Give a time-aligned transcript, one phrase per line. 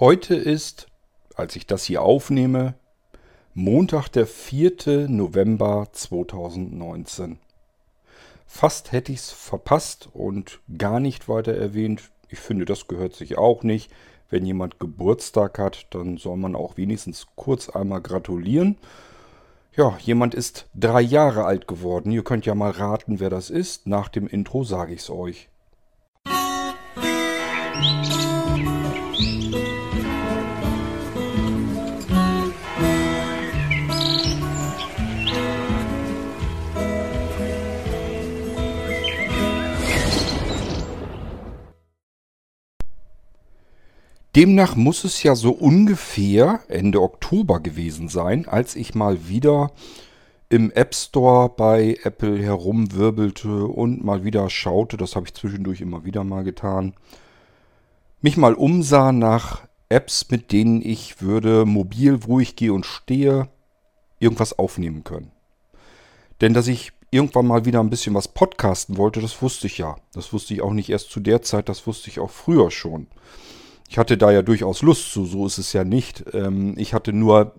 [0.00, 0.86] Heute ist,
[1.34, 2.72] als ich das hier aufnehme,
[3.52, 5.08] Montag, der 4.
[5.10, 7.38] November 2019.
[8.46, 12.12] Fast hätte ich es verpasst und gar nicht weiter erwähnt.
[12.30, 13.92] Ich finde, das gehört sich auch nicht.
[14.30, 18.78] Wenn jemand Geburtstag hat, dann soll man auch wenigstens kurz einmal gratulieren.
[19.76, 22.10] Ja, jemand ist drei Jahre alt geworden.
[22.10, 23.86] Ihr könnt ja mal raten, wer das ist.
[23.86, 25.50] Nach dem Intro sage ich es euch.
[44.36, 49.72] Demnach muss es ja so ungefähr Ende Oktober gewesen sein, als ich mal wieder
[50.48, 56.04] im App Store bei Apple herumwirbelte und mal wieder schaute, das habe ich zwischendurch immer
[56.04, 56.94] wieder mal getan,
[58.20, 63.48] mich mal umsah nach Apps, mit denen ich würde mobil, wo ich gehe und stehe,
[64.20, 65.32] irgendwas aufnehmen können.
[66.40, 69.96] Denn dass ich irgendwann mal wieder ein bisschen was podcasten wollte, das wusste ich ja.
[70.12, 73.08] Das wusste ich auch nicht erst zu der Zeit, das wusste ich auch früher schon.
[73.90, 76.24] Ich hatte da ja durchaus Lust zu, so ist es ja nicht.
[76.32, 77.56] Ähm, ich hatte nur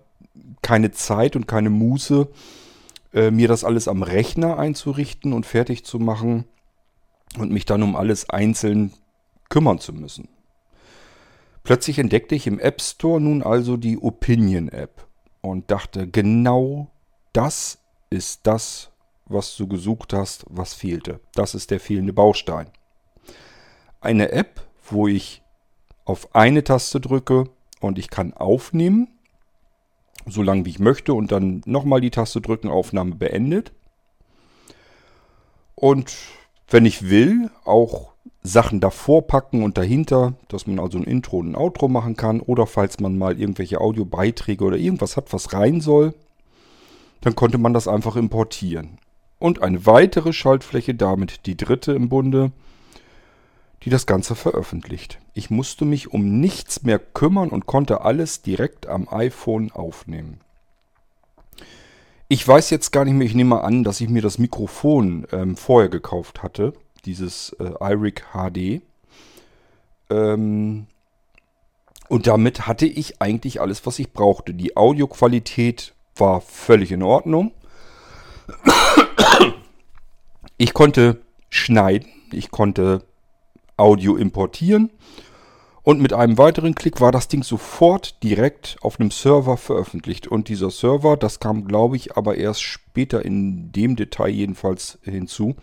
[0.62, 2.26] keine Zeit und keine Muße,
[3.12, 6.46] äh, mir das alles am Rechner einzurichten und fertig zu machen
[7.36, 8.94] und mich dann um alles einzeln
[9.50, 10.30] kümmern zu müssen.
[11.64, 15.06] Plötzlich entdeckte ich im App Store nun also die Opinion App
[15.42, 16.90] und dachte, genau
[17.34, 18.90] das ist das,
[19.26, 21.20] was du gesucht hast, was fehlte.
[21.34, 22.70] Das ist der fehlende Baustein.
[24.00, 25.41] Eine App, wo ich
[26.04, 27.44] auf eine Taste drücke
[27.80, 29.08] und ich kann aufnehmen,
[30.26, 33.72] so lange wie ich möchte und dann nochmal die Taste drücken, Aufnahme beendet.
[35.74, 36.14] Und
[36.68, 41.50] wenn ich will, auch Sachen davor packen und dahinter, dass man also ein Intro und
[41.50, 45.80] ein Outro machen kann oder falls man mal irgendwelche Audiobeiträge oder irgendwas hat, was rein
[45.80, 46.14] soll,
[47.20, 48.98] dann konnte man das einfach importieren.
[49.38, 52.52] Und eine weitere Schaltfläche, damit die dritte im Bunde,
[53.84, 55.18] die das Ganze veröffentlicht.
[55.34, 60.40] Ich musste mich um nichts mehr kümmern und konnte alles direkt am iPhone aufnehmen.
[62.28, 65.56] Ich weiß jetzt gar nicht mehr, ich nehme an, dass ich mir das Mikrofon ähm,
[65.56, 66.72] vorher gekauft hatte,
[67.04, 68.80] dieses äh, iRig HD.
[70.08, 70.86] Ähm,
[72.08, 74.54] und damit hatte ich eigentlich alles, was ich brauchte.
[74.54, 77.52] Die Audioqualität war völlig in Ordnung.
[80.58, 83.02] Ich konnte schneiden, ich konnte
[83.76, 84.90] Audio importieren
[85.84, 90.28] und mit einem weiteren Klick war das Ding sofort direkt auf einem Server veröffentlicht.
[90.28, 95.56] Und dieser Server, das kam glaube ich aber erst später in dem Detail jedenfalls hinzu,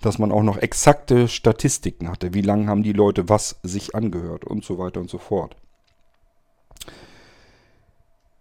[0.00, 2.34] dass man auch noch exakte Statistiken hatte.
[2.34, 5.54] Wie lange haben die Leute was sich angehört und so weiter und so fort.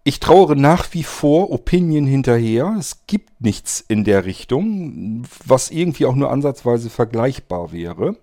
[0.03, 2.75] Ich trauere nach wie vor Opinion hinterher.
[2.79, 8.17] Es gibt nichts in der Richtung, was irgendwie auch nur ansatzweise vergleichbar wäre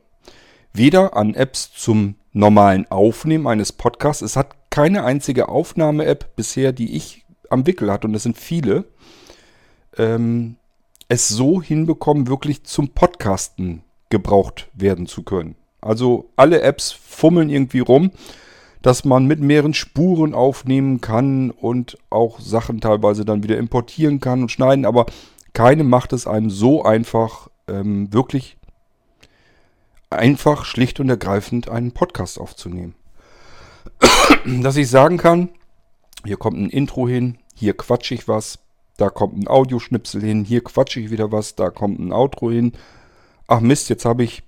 [0.79, 4.23] weder an Apps zum normalen Aufnehmen eines Podcasts.
[4.23, 8.85] Es hat keine einzige Aufnahme-App bisher, die ich am Wickel hatte, und es sind viele,
[9.97, 10.57] ähm,
[11.09, 15.57] es so hinbekommen, wirklich zum Podcasten gebraucht werden zu können.
[15.81, 18.11] Also alle Apps fummeln irgendwie rum,
[18.83, 24.43] dass man mit mehreren Spuren aufnehmen kann und auch Sachen teilweise dann wieder importieren kann
[24.43, 25.07] und schneiden, aber
[25.53, 28.58] keine macht es einem so einfach, ähm, wirklich
[30.11, 32.95] einfach schlicht und ergreifend einen Podcast aufzunehmen.
[34.63, 35.51] Dass ich sagen kann,
[36.25, 38.59] hier kommt ein Intro hin, hier quatsche ich was,
[38.97, 42.73] da kommt ein Audioschnipsel hin, hier quatsche ich wieder was, da kommt ein Outro hin.
[43.47, 44.43] Ach Mist, jetzt habe ich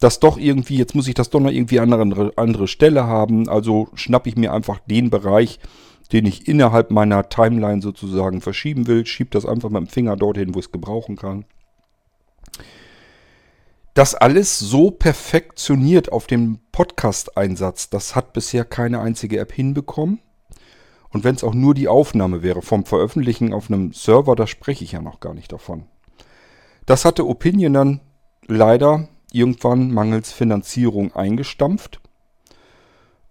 [0.00, 3.48] das doch irgendwie, jetzt muss ich das doch noch irgendwie an andere, andere Stelle haben.
[3.48, 5.58] Also schnappe ich mir einfach den Bereich,
[6.12, 10.54] den ich innerhalb meiner Timeline sozusagen verschieben will, schiebe das einfach mit dem Finger dorthin,
[10.54, 11.44] wo ich es gebrauchen kann
[13.98, 20.20] das alles so perfektioniert auf dem Podcast-Einsatz, das hat bisher keine einzige App hinbekommen.
[21.08, 24.84] Und wenn es auch nur die Aufnahme wäre vom Veröffentlichen auf einem Server, da spreche
[24.84, 25.86] ich ja noch gar nicht davon.
[26.86, 28.00] Das hatte Opinion dann
[28.46, 31.98] leider irgendwann mangels Finanzierung eingestampft.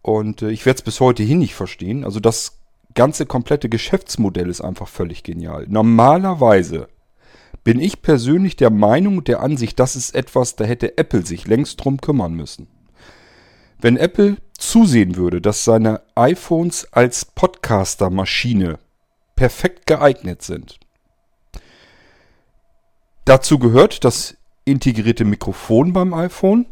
[0.01, 2.03] Und äh, ich werde es bis heute hin nicht verstehen.
[2.03, 2.59] Also das
[2.94, 5.65] ganze komplette Geschäftsmodell ist einfach völlig genial.
[5.69, 6.89] Normalerweise
[7.63, 11.47] bin ich persönlich der Meinung und der Ansicht, das ist etwas, da hätte Apple sich
[11.47, 12.67] längst drum kümmern müssen.
[13.79, 18.79] Wenn Apple zusehen würde, dass seine iPhones als Podcaster-Maschine
[19.35, 20.79] perfekt geeignet sind.
[23.25, 26.65] Dazu gehört das integrierte Mikrofon beim iPhone.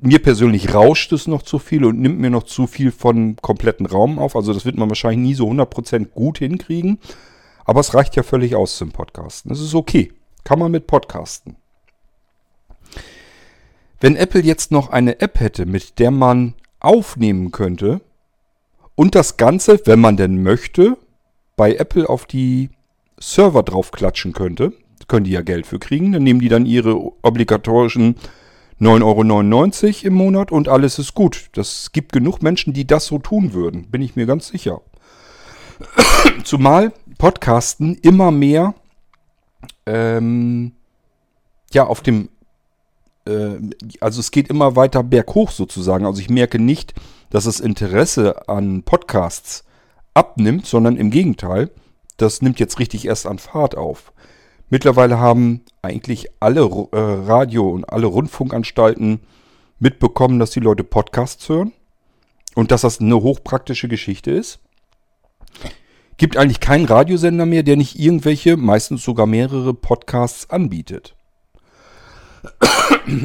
[0.00, 3.86] mir persönlich rauscht es noch zu viel und nimmt mir noch zu viel von kompletten
[3.86, 4.36] Raum auf.
[4.36, 6.98] Also das wird man wahrscheinlich nie so 100% gut hinkriegen.
[7.64, 9.48] Aber es reicht ja völlig aus zum Podcasten.
[9.48, 10.12] Das ist okay.
[10.44, 11.56] Kann man mit Podcasten.
[14.00, 18.02] Wenn Apple jetzt noch eine App hätte, mit der man aufnehmen könnte
[18.94, 20.98] und das Ganze, wenn man denn möchte,
[21.56, 22.70] bei Apple auf die
[23.18, 24.72] Server draufklatschen könnte,
[25.08, 28.16] können die ja Geld für kriegen, dann nehmen die dann ihre obligatorischen
[28.80, 31.48] 9,99 Euro im Monat und alles ist gut.
[31.52, 34.82] Das gibt genug Menschen, die das so tun würden, bin ich mir ganz sicher.
[36.44, 38.74] Zumal Podcasten immer mehr
[39.86, 40.72] ähm,
[41.72, 42.28] ja auf dem
[43.26, 43.56] äh,
[44.00, 46.06] also es geht immer weiter berghoch sozusagen.
[46.06, 46.94] Also ich merke nicht,
[47.30, 49.64] dass das Interesse an Podcasts
[50.14, 51.70] abnimmt, sondern im Gegenteil,
[52.16, 54.12] das nimmt jetzt richtig erst an Fahrt auf.
[54.70, 59.20] Mittlerweile haben eigentlich alle äh, Radio- und alle Rundfunkanstalten
[59.78, 61.72] mitbekommen, dass die Leute Podcasts hören
[62.54, 64.60] und dass das eine hochpraktische Geschichte ist.
[66.16, 71.14] Gibt eigentlich keinen Radiosender mehr, der nicht irgendwelche, meistens sogar mehrere Podcasts anbietet.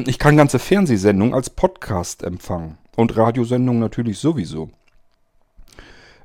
[0.06, 4.70] Ich kann ganze Fernsehsendungen als Podcast empfangen und Radiosendungen natürlich sowieso.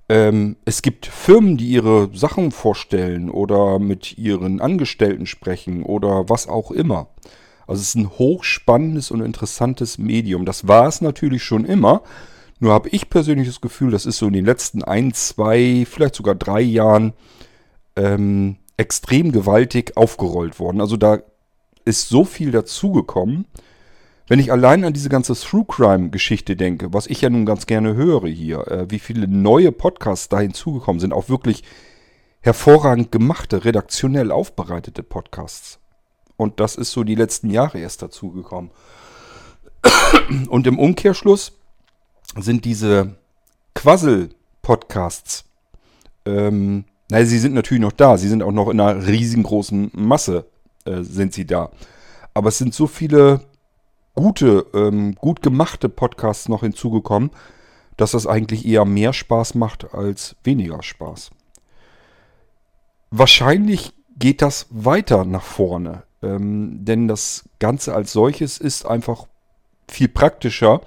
[0.08, 6.48] Ähm, es gibt Firmen, die ihre Sachen vorstellen oder mit ihren Angestellten sprechen oder was
[6.48, 7.08] auch immer.
[7.68, 10.46] Also es ist ein hochspannendes und interessantes Medium.
[10.46, 12.04] Das war es natürlich schon immer.
[12.60, 16.16] Nur habe ich persönlich das Gefühl, das ist so in den letzten ein, zwei, vielleicht
[16.16, 17.14] sogar drei Jahren
[17.96, 20.82] ähm, extrem gewaltig aufgerollt worden.
[20.82, 21.20] Also da
[21.84, 23.46] ist so viel dazugekommen.
[24.28, 27.68] Wenn ich allein an diese ganze True Crime Geschichte denke, was ich ja nun ganz
[27.68, 31.64] gerne höre hier, äh, wie viele neue Podcasts da hinzugekommen sind, auch wirklich
[32.42, 35.80] hervorragend gemachte, redaktionell aufbereitete Podcasts.
[36.38, 38.72] Und das ist so die letzten Jahre erst dazugekommen.
[40.50, 41.54] Und im Umkehrschluss
[42.38, 43.16] sind diese
[43.76, 45.46] Quassel-Podcasts,
[46.26, 50.46] ähm, naja, sie sind natürlich noch da, sie sind auch noch in einer riesengroßen Masse,
[50.86, 51.72] äh, sind sie da.
[52.34, 53.42] Aber es sind so viele
[54.16, 57.30] gute, ähm, gut gemachte Podcasts noch hinzugekommen,
[57.98, 61.32] dass das eigentlich eher mehr Spaß macht als weniger Spaß.
[63.12, 69.28] Wahrscheinlich geht das weiter nach vorne, ähm, denn das Ganze als solches ist einfach
[69.88, 70.82] viel praktischer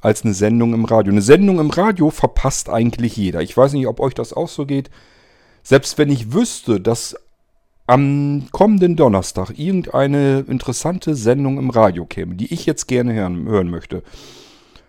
[0.00, 1.12] als eine Sendung im Radio.
[1.12, 3.42] Eine Sendung im Radio verpasst eigentlich jeder.
[3.42, 4.90] Ich weiß nicht, ob euch das auch so geht.
[5.62, 7.16] Selbst wenn ich wüsste, dass
[7.86, 13.68] am kommenden Donnerstag irgendeine interessante Sendung im Radio käme, die ich jetzt gerne hören, hören
[13.68, 14.02] möchte.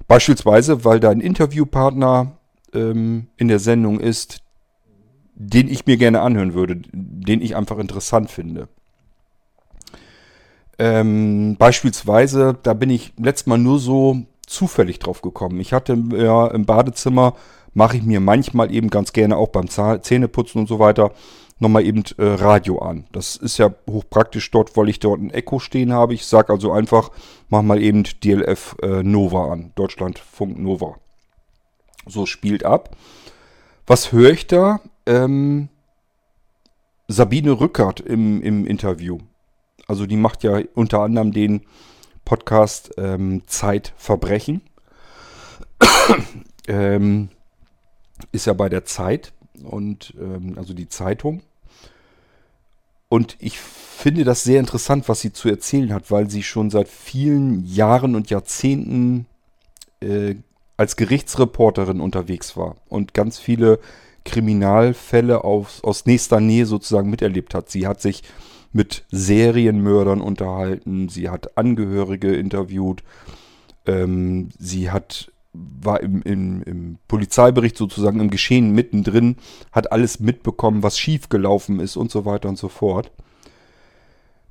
[0.07, 2.37] Beispielsweise, weil da ein Interviewpartner
[2.73, 4.41] ähm, in der Sendung ist,
[5.33, 8.67] den ich mir gerne anhören würde, den ich einfach interessant finde.
[10.77, 15.59] Ähm, beispielsweise, da bin ich letztes Mal nur so zufällig drauf gekommen.
[15.59, 17.33] Ich hatte ja im Badezimmer,
[17.73, 21.11] mache ich mir manchmal eben ganz gerne auch beim Zähneputzen und so weiter,
[21.59, 23.05] nochmal eben äh, Radio an.
[23.11, 26.13] Das ist ja hochpraktisch dort, weil ich dort ein Echo stehen habe.
[26.13, 27.11] Ich sage also einfach,
[27.49, 29.71] mach mal eben DLF äh, Nova an.
[29.75, 30.95] Deutschlandfunk Nova.
[32.07, 32.95] So spielt ab.
[33.85, 34.81] Was höre ich da?
[35.05, 35.69] Ähm,
[37.07, 39.19] Sabine Rückert im, im Interview.
[39.87, 41.61] Also die macht ja unter anderem den
[42.25, 44.61] Podcast ähm, Zeitverbrechen.
[46.67, 47.29] ähm,
[48.31, 49.33] ist ja bei der Zeit
[49.63, 51.41] und ähm, also die Zeitung.
[53.09, 56.87] Und ich finde das sehr interessant, was sie zu erzählen hat, weil sie schon seit
[56.87, 59.25] vielen Jahren und Jahrzehnten
[60.01, 60.35] äh,
[60.77, 63.79] als Gerichtsreporterin unterwegs war und ganz viele
[64.23, 67.69] Kriminalfälle aus, aus nächster Nähe sozusagen miterlebt hat.
[67.69, 68.23] Sie hat sich
[68.73, 73.03] mit Serienmördern unterhalten, sie hat Angehörige interviewt,
[73.85, 79.35] ähm, sie hat war im, im, im Polizeibericht sozusagen im Geschehen mittendrin,
[79.71, 83.11] hat alles mitbekommen, was schiefgelaufen ist und so weiter und so fort.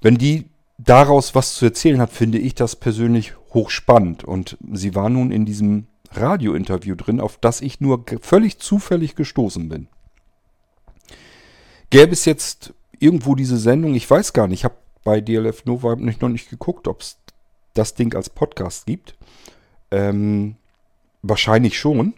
[0.03, 0.47] Wenn die
[0.79, 4.25] daraus was zu erzählen hat, finde ich das persönlich hochspannend.
[4.25, 9.69] Und sie war nun in diesem Radiointerview drin, auf das ich nur völlig zufällig gestoßen
[9.69, 9.89] bin.
[11.91, 15.97] Gäbe es jetzt irgendwo diese Sendung, ich weiß gar nicht, ich habe bei DLF Nova
[15.97, 17.19] noch nicht geguckt, ob es
[17.75, 19.17] das Ding als Podcast gibt.
[19.91, 20.57] Ähm,
[21.23, 22.15] Wahrscheinlich schon.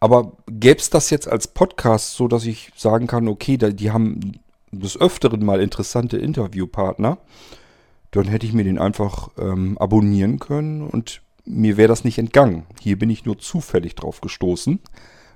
[0.00, 4.32] Aber gäbe es das jetzt als Podcast, so dass ich sagen kann, okay, die haben
[4.72, 7.18] des Öfteren mal interessante Interviewpartner,
[8.10, 12.66] dann hätte ich mir den einfach ähm, abonnieren können und mir wäre das nicht entgangen.
[12.80, 14.80] Hier bin ich nur zufällig drauf gestoßen.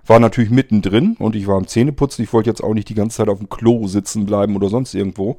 [0.06, 2.24] War natürlich mittendrin und ich war am Zähneputzen.
[2.24, 4.94] Ich wollte jetzt auch nicht die ganze Zeit auf dem Klo sitzen bleiben oder sonst
[4.94, 5.38] irgendwo,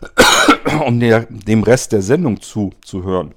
[0.86, 3.34] um der, dem Rest der Sendung zuzuhören.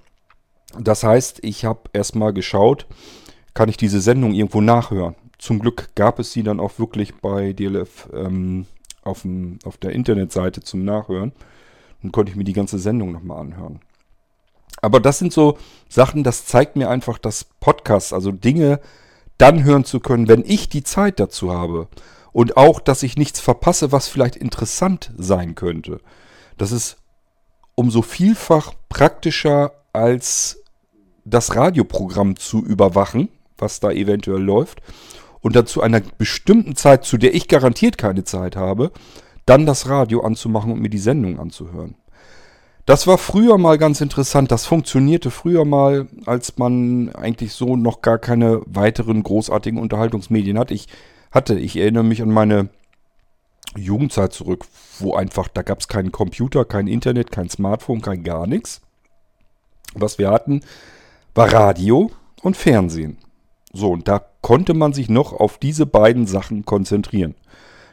[0.79, 2.85] Das heißt, ich habe erstmal geschaut,
[3.53, 5.15] kann ich diese Sendung irgendwo nachhören.
[5.37, 8.65] Zum Glück gab es sie dann auch wirklich bei DLF ähm,
[9.03, 11.31] auf, dem, auf der Internetseite zum Nachhören.
[12.01, 13.79] Dann konnte ich mir die ganze Sendung nochmal anhören.
[14.81, 15.57] Aber das sind so
[15.89, 18.79] Sachen, das zeigt mir einfach, dass Podcasts, also Dinge
[19.37, 21.87] dann hören zu können, wenn ich die Zeit dazu habe.
[22.31, 26.01] Und auch, dass ich nichts verpasse, was vielleicht interessant sein könnte.
[26.57, 26.97] Das ist
[27.75, 30.61] umso vielfach praktischer, als
[31.23, 34.81] das Radioprogramm zu überwachen, was da eventuell läuft.
[35.41, 38.91] Und dann zu einer bestimmten Zeit, zu der ich garantiert keine Zeit habe,
[39.45, 41.95] dann das Radio anzumachen und mir die Sendung anzuhören.
[42.85, 44.51] Das war früher mal ganz interessant.
[44.51, 50.69] Das funktionierte früher mal, als man eigentlich so noch gar keine weiteren großartigen Unterhaltungsmedien hat.
[50.69, 50.87] Ich
[51.31, 51.59] hatte.
[51.59, 52.69] Ich erinnere mich an meine
[53.75, 54.65] Jugendzeit zurück,
[54.99, 58.81] wo einfach, da gab es keinen Computer, kein Internet, kein Smartphone, kein gar nichts.
[59.93, 60.61] Was wir hatten,
[61.33, 62.11] war Radio
[62.41, 63.17] und Fernsehen.
[63.73, 67.35] So, und da konnte man sich noch auf diese beiden Sachen konzentrieren.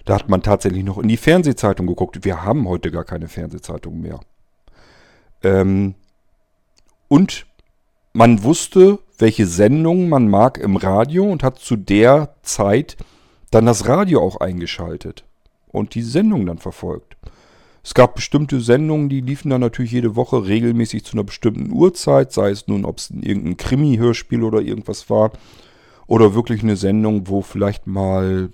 [0.04, 2.24] Da hat man tatsächlich noch in die Fernsehzeitung geguckt.
[2.24, 4.20] Wir haben heute gar keine Fernsehzeitung mehr.
[5.42, 5.94] Ähm,
[7.08, 7.46] und
[8.12, 12.96] man wusste, welche Sendungen man mag im Radio und hat zu der Zeit
[13.50, 15.24] dann das Radio auch eingeschaltet
[15.68, 17.16] und die Sendung dann verfolgt.
[17.84, 22.32] Es gab bestimmte Sendungen, die liefen dann natürlich jede Woche regelmäßig zu einer bestimmten Uhrzeit,
[22.32, 25.32] sei es nun, ob es irgendein Krimi-Hörspiel oder irgendwas war,
[26.06, 28.50] oder wirklich eine Sendung, wo vielleicht mal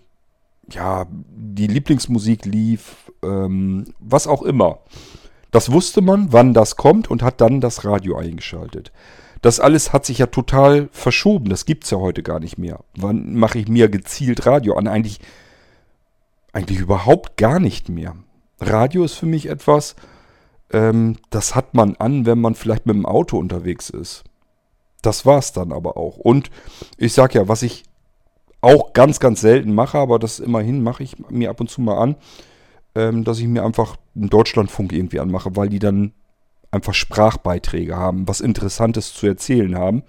[0.70, 4.78] ja die Lieblingsmusik lief, ähm, was auch immer.
[5.50, 8.92] Das wusste man, wann das kommt und hat dann das Radio eingeschaltet.
[9.40, 11.48] Das alles hat sich ja total verschoben.
[11.48, 12.80] Das gibt es ja heute gar nicht mehr.
[12.96, 14.88] Wann mache ich mir gezielt Radio an?
[14.88, 15.20] Eigentlich,
[16.52, 18.16] eigentlich überhaupt gar nicht mehr.
[18.60, 19.94] Radio ist für mich etwas,
[20.72, 24.24] ähm, das hat man an, wenn man vielleicht mit dem Auto unterwegs ist.
[25.02, 26.16] Das war es dann aber auch.
[26.16, 26.50] Und
[26.96, 27.84] ich sage ja, was ich
[28.60, 31.98] auch ganz, ganz selten mache, aber das immerhin mache ich mir ab und zu mal
[31.98, 32.16] an,
[32.94, 36.12] ähm, dass ich mir einfach einen Deutschlandfunk irgendwie anmache, weil die dann
[36.70, 40.02] einfach Sprachbeiträge haben, was Interessantes zu erzählen haben.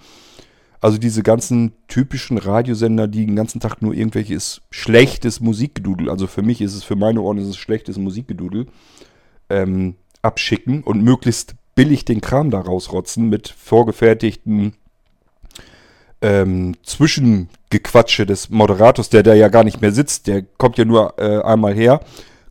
[0.82, 6.42] Also diese ganzen typischen Radiosender, die den ganzen Tag nur irgendwelches schlechtes Musikgedudel, also für
[6.42, 8.68] mich ist es, für meine Ohren ist es schlechtes Musikgedudel,
[9.50, 14.74] ähm, abschicken und möglichst billig den Kram da rausrotzen mit vorgefertigten
[16.22, 21.18] ähm, Zwischengequatsche des Moderators, der da ja gar nicht mehr sitzt, der kommt ja nur
[21.18, 22.02] äh, einmal her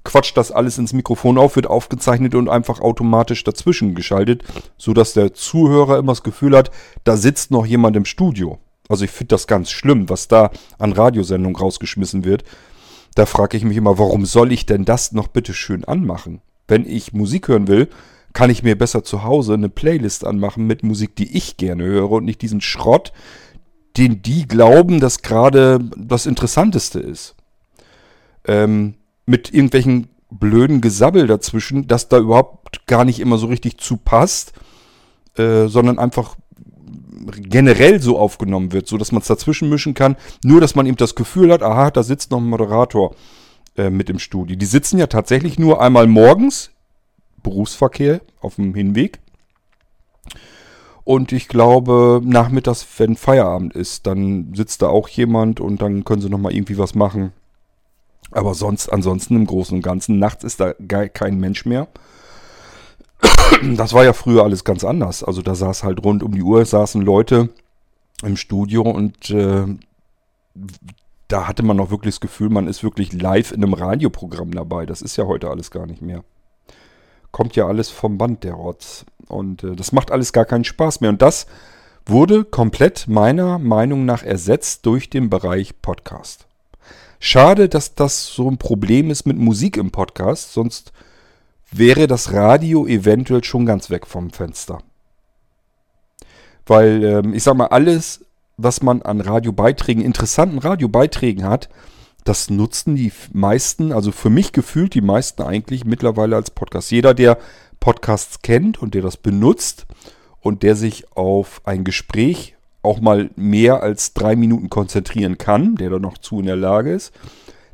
[0.08, 4.42] quatscht das alles ins Mikrofon auf, wird aufgezeichnet und einfach automatisch dazwischen geschaltet,
[4.78, 6.70] sodass der Zuhörer immer das Gefühl hat,
[7.04, 8.58] da sitzt noch jemand im Studio.
[8.88, 12.44] Also ich finde das ganz schlimm, was da an Radiosendungen rausgeschmissen wird.
[13.16, 16.40] Da frage ich mich immer, warum soll ich denn das noch bitte schön anmachen?
[16.66, 17.88] Wenn ich Musik hören will,
[18.32, 22.12] kann ich mir besser zu Hause eine Playlist anmachen mit Musik, die ich gerne höre
[22.12, 23.12] und nicht diesen Schrott,
[23.98, 27.34] den die glauben, dass gerade das Interessanteste ist.
[28.46, 28.94] Ähm,
[29.28, 34.52] mit irgendwelchen blöden Gesabbel dazwischen, das da überhaupt gar nicht immer so richtig zu passt,
[35.36, 36.36] äh, sondern einfach
[37.36, 40.96] generell so aufgenommen wird, so dass man es dazwischen mischen kann, nur dass man eben
[40.96, 43.14] das Gefühl hat, aha, da sitzt noch ein Moderator
[43.76, 44.56] äh, mit im Studio.
[44.56, 46.70] Die sitzen ja tatsächlich nur einmal morgens,
[47.42, 49.18] Berufsverkehr auf dem Hinweg.
[51.04, 56.22] Und ich glaube, nachmittags, wenn Feierabend ist, dann sitzt da auch jemand und dann können
[56.22, 57.32] sie nochmal irgendwie was machen.
[58.30, 61.88] Aber sonst, ansonsten im Großen und Ganzen, nachts ist da gar kein Mensch mehr.
[63.74, 65.24] Das war ja früher alles ganz anders.
[65.24, 67.48] Also da saß halt rund um die Uhr, saßen Leute
[68.22, 69.64] im Studio und äh,
[71.28, 74.86] da hatte man auch wirklich das Gefühl, man ist wirklich live in einem Radioprogramm dabei.
[74.86, 76.24] Das ist ja heute alles gar nicht mehr.
[77.30, 79.04] Kommt ja alles vom Band, der Rotz.
[79.28, 81.10] Und äh, das macht alles gar keinen Spaß mehr.
[81.10, 81.46] Und das
[82.06, 86.47] wurde komplett meiner Meinung nach ersetzt durch den Bereich Podcast.
[87.20, 90.92] Schade, dass das so ein Problem ist mit Musik im Podcast, sonst
[91.70, 94.78] wäre das Radio eventuell schon ganz weg vom Fenster.
[96.66, 98.24] Weil, ähm, ich sag mal, alles,
[98.56, 101.68] was man an Radiobeiträgen, interessanten Radiobeiträgen hat,
[102.24, 106.90] das nutzen die meisten, also für mich gefühlt die meisten eigentlich mittlerweile als Podcast.
[106.90, 107.38] Jeder, der
[107.80, 109.86] Podcasts kennt und der das benutzt
[110.40, 115.90] und der sich auf ein Gespräch auch mal mehr als drei Minuten konzentrieren kann, der
[115.90, 117.12] da noch zu in der Lage ist,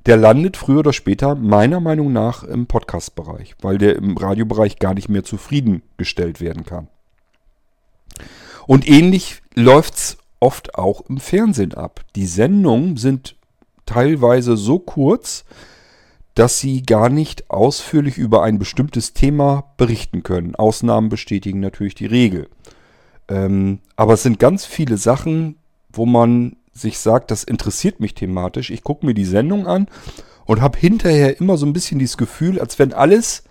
[0.06, 4.94] der landet früher oder später meiner Meinung nach im Podcast-Bereich, weil der im Radiobereich gar
[4.94, 6.88] nicht mehr zufriedengestellt werden kann.
[8.66, 12.00] Und ähnlich läuft es oft auch im Fernsehen ab.
[12.16, 13.36] Die Sendungen sind
[13.86, 15.44] teilweise so kurz,
[16.34, 20.54] dass sie gar nicht ausführlich über ein bestimmtes Thema berichten können.
[20.54, 22.48] Ausnahmen bestätigen natürlich die Regel.
[23.28, 25.56] Ähm, aber es sind ganz viele Sachen,
[25.92, 28.70] wo man sich sagt, das interessiert mich thematisch.
[28.70, 29.86] Ich gucke mir die Sendung an
[30.46, 33.44] und habe hinterher immer so ein bisschen dieses Gefühl, als wenn alles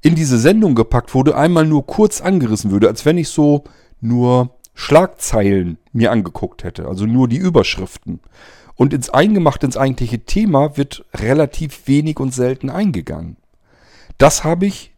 [0.00, 3.64] in diese Sendung gepackt wurde, einmal nur kurz angerissen würde, als wenn ich so
[4.00, 8.20] nur Schlagzeilen mir angeguckt hätte, also nur die Überschriften.
[8.74, 13.36] Und ins Eingemachte, ins eigentliche Thema wird relativ wenig und selten eingegangen.
[14.18, 14.92] Das habe ich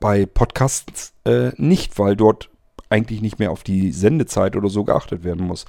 [0.00, 2.50] bei Podcasts äh, nicht, weil dort
[2.94, 5.66] eigentlich nicht mehr auf die Sendezeit oder so geachtet werden muss.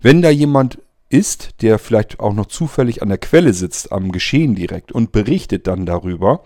[0.00, 0.78] Wenn da jemand
[1.08, 5.66] ist, der vielleicht auch noch zufällig an der Quelle sitzt, am Geschehen direkt und berichtet
[5.68, 6.42] dann darüber,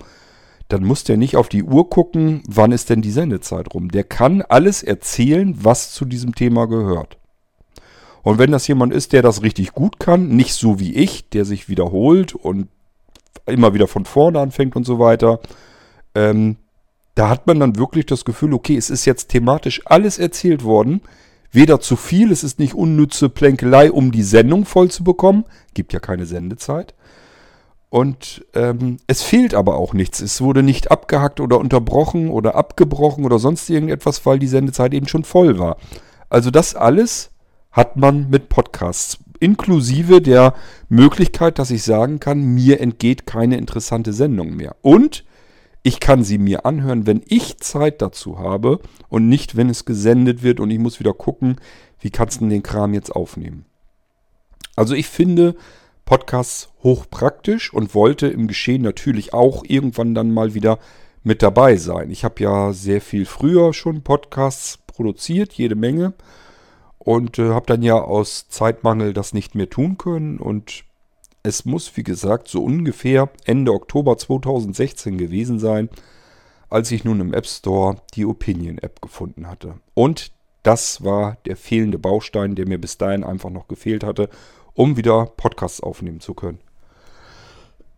[0.69, 3.91] dann muss der nicht auf die Uhr gucken, wann ist denn die Sendezeit rum.
[3.91, 7.17] Der kann alles erzählen, was zu diesem Thema gehört.
[8.23, 11.47] Und wenn das jemand ist, der das richtig gut kann, nicht so wie ich, der
[11.47, 12.69] sich wiederholt und
[13.47, 15.41] immer wieder von vorne anfängt und so weiter,
[16.15, 16.57] ähm,
[17.19, 21.01] da hat man dann wirklich das Gefühl, okay, es ist jetzt thematisch alles erzählt worden.
[21.51, 25.45] Weder zu viel, es ist nicht unnütze Plänkelei, um die Sendung voll zu bekommen.
[25.75, 26.95] Gibt ja keine Sendezeit.
[27.89, 30.21] Und ähm, es fehlt aber auch nichts.
[30.21, 35.09] Es wurde nicht abgehackt oder unterbrochen oder abgebrochen oder sonst irgendetwas, weil die Sendezeit eben
[35.09, 35.77] schon voll war.
[36.29, 37.31] Also das alles
[37.73, 39.19] hat man mit Podcasts.
[39.41, 40.55] Inklusive der
[40.89, 44.77] Möglichkeit, dass ich sagen kann, mir entgeht keine interessante Sendung mehr.
[44.83, 45.25] Und
[45.83, 50.43] ich kann sie mir anhören, wenn ich Zeit dazu habe und nicht, wenn es gesendet
[50.43, 51.57] wird und ich muss wieder gucken,
[52.01, 53.65] wie kannst du den Kram jetzt aufnehmen.
[54.77, 55.57] Also ich finde
[56.05, 60.79] Podcasts hochpraktisch und wollte im Geschehen natürlich auch irgendwann dann mal wieder
[61.23, 62.11] mit dabei sein.
[62.11, 66.15] Ich habe ja sehr viel früher schon Podcasts produziert, jede Menge.
[66.99, 70.85] Und äh, habe dann ja aus Zeitmangel das nicht mehr tun können und
[71.43, 75.89] es muss, wie gesagt, so ungefähr Ende Oktober 2016 gewesen sein,
[76.69, 79.75] als ich nun im App Store die Opinion App gefunden hatte.
[79.95, 84.29] Und das war der fehlende Baustein, der mir bis dahin einfach noch gefehlt hatte,
[84.75, 86.59] um wieder Podcasts aufnehmen zu können.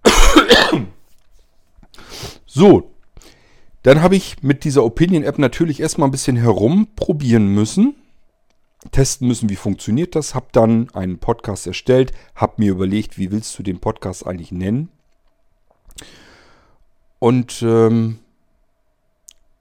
[2.52, 2.90] So,
[3.84, 7.94] dann habe ich mit dieser Opinion App natürlich erstmal ein bisschen herumprobieren müssen
[8.90, 10.34] testen müssen, wie funktioniert das.
[10.34, 14.90] Habe dann einen Podcast erstellt, habe mir überlegt, wie willst du den Podcast eigentlich nennen.
[17.18, 18.18] Und ähm,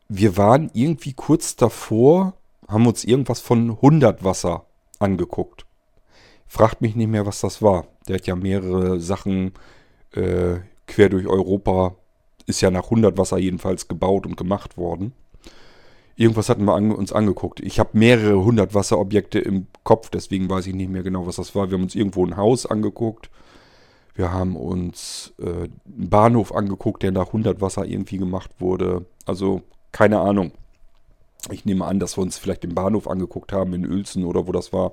[0.08, 2.34] wir waren irgendwie kurz davor,
[2.67, 4.65] haben uns irgendwas von 100 Wasser
[4.97, 5.65] angeguckt.
[6.47, 7.88] Fragt mich nicht mehr, was das war.
[8.08, 9.53] Der hat ja mehrere Sachen
[10.13, 11.95] äh, quer durch Europa,
[12.47, 15.13] ist ja nach 100 Wasser jedenfalls gebaut und gemacht worden.
[16.19, 17.62] Irgendwas hatten wir an, uns angeguckt.
[17.62, 21.55] Ich habe mehrere hundert Wasserobjekte im Kopf, deswegen weiß ich nicht mehr genau, was das
[21.55, 21.69] war.
[21.69, 23.29] Wir haben uns irgendwo ein Haus angeguckt.
[24.15, 29.05] Wir haben uns äh, einen Bahnhof angeguckt, der nach 100 Wasser irgendwie gemacht wurde.
[29.25, 29.62] Also
[29.93, 30.51] keine Ahnung.
[31.51, 34.51] Ich nehme an, dass wir uns vielleicht den Bahnhof angeguckt haben in Uelzen oder wo
[34.51, 34.91] das war.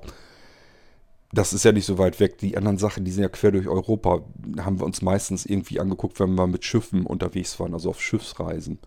[1.33, 2.37] Das ist ja nicht so weit weg.
[2.37, 4.21] Die anderen Sachen, die sind ja quer durch Europa,
[4.61, 8.79] haben wir uns meistens irgendwie angeguckt, wenn wir mit Schiffen unterwegs waren, also auf Schiffsreisen.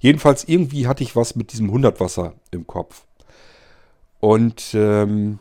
[0.00, 3.04] Jedenfalls irgendwie hatte ich was mit diesem Hundertwasser im Kopf.
[4.18, 5.38] Und ähm,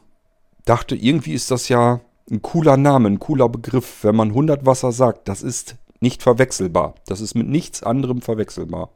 [0.65, 4.03] dachte, irgendwie ist das ja ein cooler Name, ein cooler Begriff.
[4.03, 6.95] Wenn man Hundertwasser sagt, das ist nicht verwechselbar.
[7.07, 8.89] Das ist mit nichts anderem verwechselbar.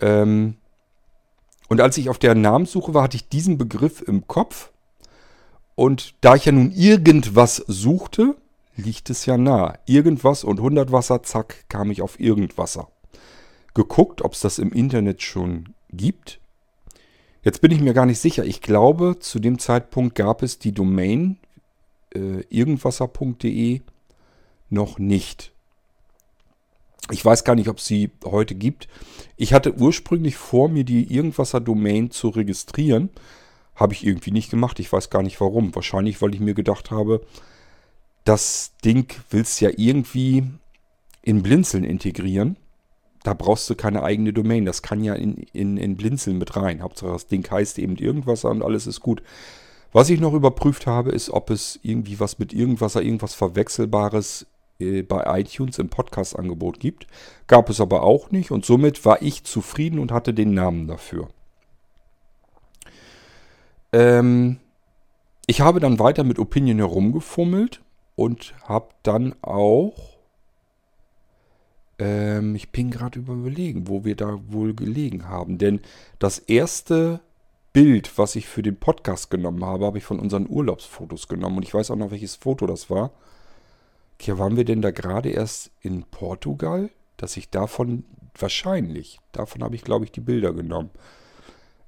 [0.00, 0.56] Ähm,
[1.68, 4.70] und als ich auf der Namenssuche war, hatte ich diesen Begriff im Kopf.
[5.76, 8.34] Und da ich ja nun irgendwas suchte,
[8.74, 9.78] liegt es ja nah.
[9.86, 12.88] Irgendwas und Hundertwasser, zack, kam ich auf Irgendwasser
[13.74, 16.40] geguckt, ob es das im Internet schon gibt.
[17.42, 18.44] Jetzt bin ich mir gar nicht sicher.
[18.44, 21.38] Ich glaube, zu dem Zeitpunkt gab es die Domain
[22.14, 23.80] äh, irgendwasser.de
[24.70, 25.52] noch nicht.
[27.10, 28.88] Ich weiß gar nicht, ob es sie heute gibt.
[29.36, 33.08] Ich hatte ursprünglich vor, mir die Irgendwasser-Domain zu registrieren.
[33.74, 34.78] Habe ich irgendwie nicht gemacht.
[34.78, 35.74] Ich weiß gar nicht warum.
[35.74, 37.24] Wahrscheinlich, weil ich mir gedacht habe,
[38.24, 40.44] das Ding willst ja irgendwie
[41.22, 42.56] in Blinzeln integrieren
[43.22, 44.64] da brauchst du keine eigene Domain.
[44.64, 46.82] Das kann ja in, in, in Blinzeln mit rein.
[46.82, 49.22] Hauptsache das Ding heißt eben irgendwas und alles ist gut.
[49.92, 54.46] Was ich noch überprüft habe, ist, ob es irgendwie was mit irgendwas, irgendwas Verwechselbares
[54.78, 57.06] äh, bei iTunes im Podcast-Angebot gibt.
[57.46, 61.28] Gab es aber auch nicht und somit war ich zufrieden und hatte den Namen dafür.
[63.92, 64.58] Ähm,
[65.46, 67.80] ich habe dann weiter mit Opinion herumgefummelt
[68.14, 70.17] und habe dann auch
[71.98, 75.58] ähm, ich bin gerade überlegen, wo wir da wohl gelegen haben.
[75.58, 75.80] Denn
[76.18, 77.20] das erste
[77.72, 81.58] Bild, was ich für den Podcast genommen habe, habe ich von unseren Urlaubsfotos genommen.
[81.58, 83.12] Und ich weiß auch noch, welches Foto das war.
[84.14, 86.90] Okay, waren wir denn da gerade erst in Portugal?
[87.16, 88.04] Dass ich davon,
[88.36, 90.90] wahrscheinlich, davon habe ich, glaube ich, die Bilder genommen.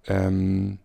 [0.06, 0.78] Ähm,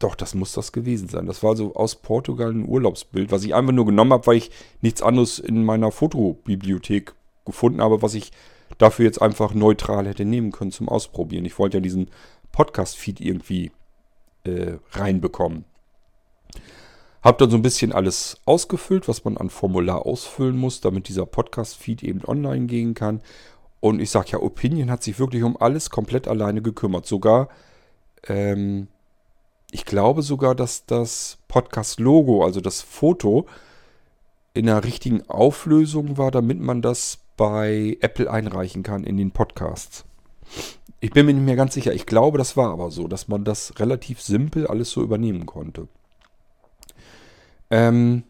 [0.00, 1.26] Doch, das muss das gewesen sein.
[1.26, 4.50] Das war so aus Portugal ein Urlaubsbild, was ich einfach nur genommen habe, weil ich
[4.80, 8.32] nichts anderes in meiner Fotobibliothek gefunden habe, was ich
[8.78, 11.44] dafür jetzt einfach neutral hätte nehmen können zum Ausprobieren.
[11.44, 12.08] Ich wollte ja diesen
[12.50, 13.72] Podcast-Feed irgendwie
[14.44, 15.66] äh, reinbekommen.
[17.22, 21.26] Hab dann so ein bisschen alles ausgefüllt, was man an Formular ausfüllen muss, damit dieser
[21.26, 23.20] Podcast-Feed eben online gehen kann.
[23.80, 27.04] Und ich sage ja, Opinion hat sich wirklich um alles komplett alleine gekümmert.
[27.04, 27.50] Sogar,
[28.26, 28.88] ähm,
[29.72, 33.46] ich glaube sogar, dass das Podcast-Logo, also das Foto,
[34.54, 40.04] in der richtigen Auflösung war, damit man das bei Apple einreichen kann in den Podcasts.
[41.00, 41.94] Ich bin mir nicht mehr ganz sicher.
[41.94, 45.88] Ich glaube, das war aber so, dass man das relativ simpel alles so übernehmen konnte.
[47.70, 48.24] Ähm,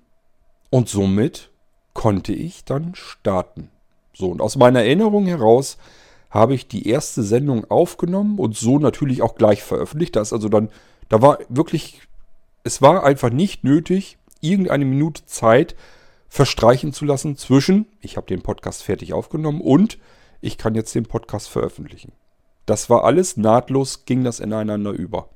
[0.69, 1.51] und somit
[1.95, 3.71] konnte ich dann starten.
[4.13, 5.79] So, und aus meiner Erinnerung heraus
[6.31, 10.15] habe ich die erste Sendung aufgenommen und so natürlich auch gleich veröffentlicht.
[10.15, 10.69] Da ist also dann,
[11.11, 12.01] da war wirklich,
[12.65, 15.77] es war einfach nicht nötig, irgendeine Minute Zeit
[16.29, 19.99] verstreichen zu lassen zwischen, ich habe den Podcast fertig aufgenommen und
[20.41, 22.13] ich kann jetzt den Podcast veröffentlichen.
[22.65, 25.29] Das war alles nahtlos, ging das ineinander über.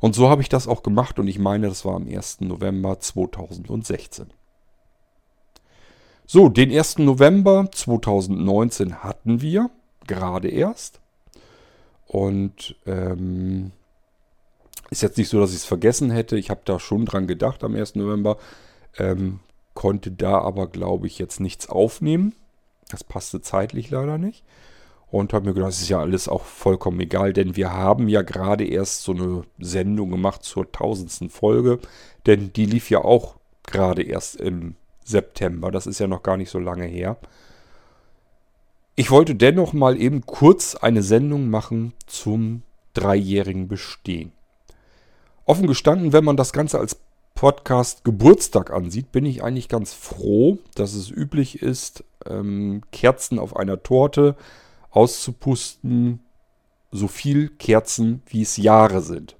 [0.00, 2.40] Und so habe ich das auch gemacht und ich meine, das war am 1.
[2.40, 4.32] November 2016.
[6.26, 6.98] So, den 1.
[6.98, 9.70] November 2019 hatten wir
[10.06, 11.00] gerade erst.
[12.06, 13.72] Und ähm,
[14.90, 16.38] ist jetzt nicht so, dass ich es vergessen hätte.
[16.38, 17.96] Ich habe da schon dran gedacht am 1.
[17.96, 18.38] November.
[18.98, 19.40] Ähm,
[19.74, 22.34] konnte da aber, glaube ich, jetzt nichts aufnehmen.
[22.90, 24.44] Das passte zeitlich leider nicht
[25.10, 28.22] und habe mir gedacht, das ist ja alles auch vollkommen egal, denn wir haben ja
[28.22, 31.78] gerade erst so eine Sendung gemacht zur tausendsten Folge,
[32.26, 34.74] denn die lief ja auch gerade erst im
[35.04, 37.16] September, das ist ja noch gar nicht so lange her.
[38.96, 42.62] Ich wollte dennoch mal eben kurz eine Sendung machen zum
[42.94, 44.32] dreijährigen Bestehen.
[45.48, 46.98] Offen gestanden, wenn man das Ganze als
[47.34, 53.56] Podcast Geburtstag ansieht, bin ich eigentlich ganz froh, dass es üblich ist, ähm, Kerzen auf
[53.56, 54.36] einer Torte
[54.90, 56.20] auszupusten,
[56.90, 59.36] so viel Kerzen, wie es Jahre sind.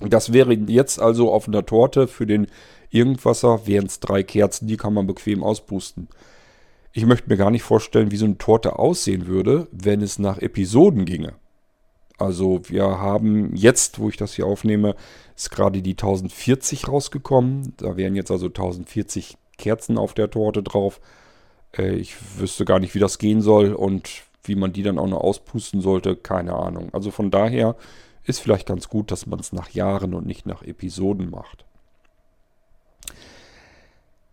[0.00, 2.46] Das wäre jetzt also auf einer Torte für den
[2.88, 6.08] Irgendwasser, wären es drei Kerzen, die kann man bequem auspusten.
[6.92, 10.38] Ich möchte mir gar nicht vorstellen, wie so eine Torte aussehen würde, wenn es nach
[10.38, 11.34] Episoden ginge.
[12.18, 14.94] Also wir haben jetzt, wo ich das hier aufnehme,
[15.36, 17.74] ist gerade die 1040 rausgekommen.
[17.76, 21.00] Da wären jetzt also 1040 Kerzen auf der Torte drauf.
[21.76, 25.08] Äh, ich wüsste gar nicht, wie das gehen soll und wie man die dann auch
[25.08, 26.90] noch auspusten sollte, keine Ahnung.
[26.92, 27.76] Also von daher
[28.24, 31.64] ist vielleicht ganz gut, dass man es nach Jahren und nicht nach Episoden macht.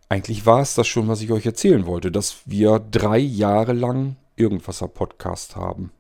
[0.10, 4.16] Eigentlich war es das schon, was ich euch erzählen wollte, dass wir drei Jahre lang
[4.36, 5.92] Irgendwasser Podcast haben.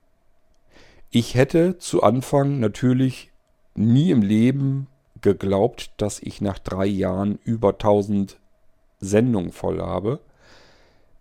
[1.15, 3.29] Ich hätte zu Anfang natürlich
[3.75, 4.87] nie im Leben
[5.21, 8.39] geglaubt, dass ich nach drei Jahren über 1000
[8.99, 10.21] Sendungen voll habe.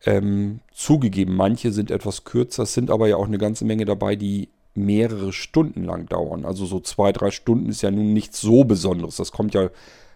[0.07, 4.17] Ähm, zugegeben, manche sind etwas kürzer, es sind aber ja auch eine ganze Menge dabei,
[4.17, 6.47] die mehrere Stunden lang dauern.
[6.47, 9.17] Also so zwei, drei Stunden ist ja nun nichts so Besonderes.
[9.17, 9.69] Das kommt ja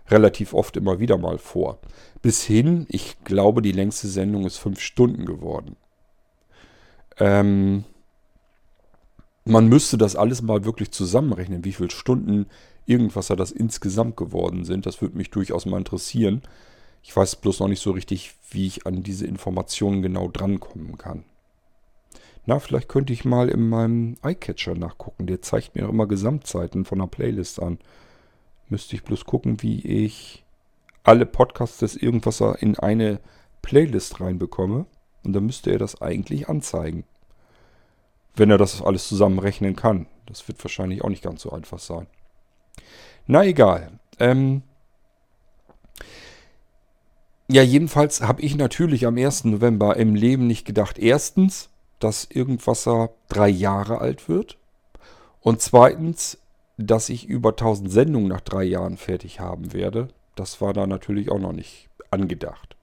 [0.09, 1.81] relativ oft immer wieder mal vor.
[2.23, 5.77] Bis hin, ich glaube, die längste Sendung ist fünf Stunden geworden.
[7.19, 7.85] Ähm,
[9.47, 12.47] man müsste das alles mal wirklich zusammenrechnen, wie viele Stunden
[12.85, 14.87] irgendwas da das insgesamt geworden sind.
[14.87, 16.43] Das würde mich durchaus mal interessieren.
[17.03, 21.25] Ich weiß bloß noch nicht so richtig, wie ich an diese Informationen genau drankommen kann.
[22.45, 25.27] Na, vielleicht könnte ich mal in meinem iCatcher nachgucken.
[25.27, 27.79] Der zeigt mir auch immer Gesamtzeiten von einer Playlist an.
[28.69, 30.45] Müsste ich bloß gucken, wie ich
[31.05, 33.21] alle Podcasts des Irgendwas in eine
[33.63, 34.87] Playlist reinbekomme.
[35.23, 37.05] Und dann müsste er das eigentlich anzeigen.
[38.37, 40.07] Wenn er das alles zusammenrechnen kann.
[40.27, 42.07] Das wird wahrscheinlich auch nicht ganz so einfach sein.
[43.27, 43.99] Na egal.
[44.19, 44.63] Ähm,
[47.49, 49.45] ja, jedenfalls habe ich natürlich am 1.
[49.45, 54.59] November im Leben nicht gedacht, erstens, dass Irgendwasser drei Jahre alt wird
[55.41, 56.39] und zweitens,
[56.77, 60.09] dass ich über 1000 Sendungen nach drei Jahren fertig haben werde.
[60.35, 62.76] Das war da natürlich auch noch nicht angedacht.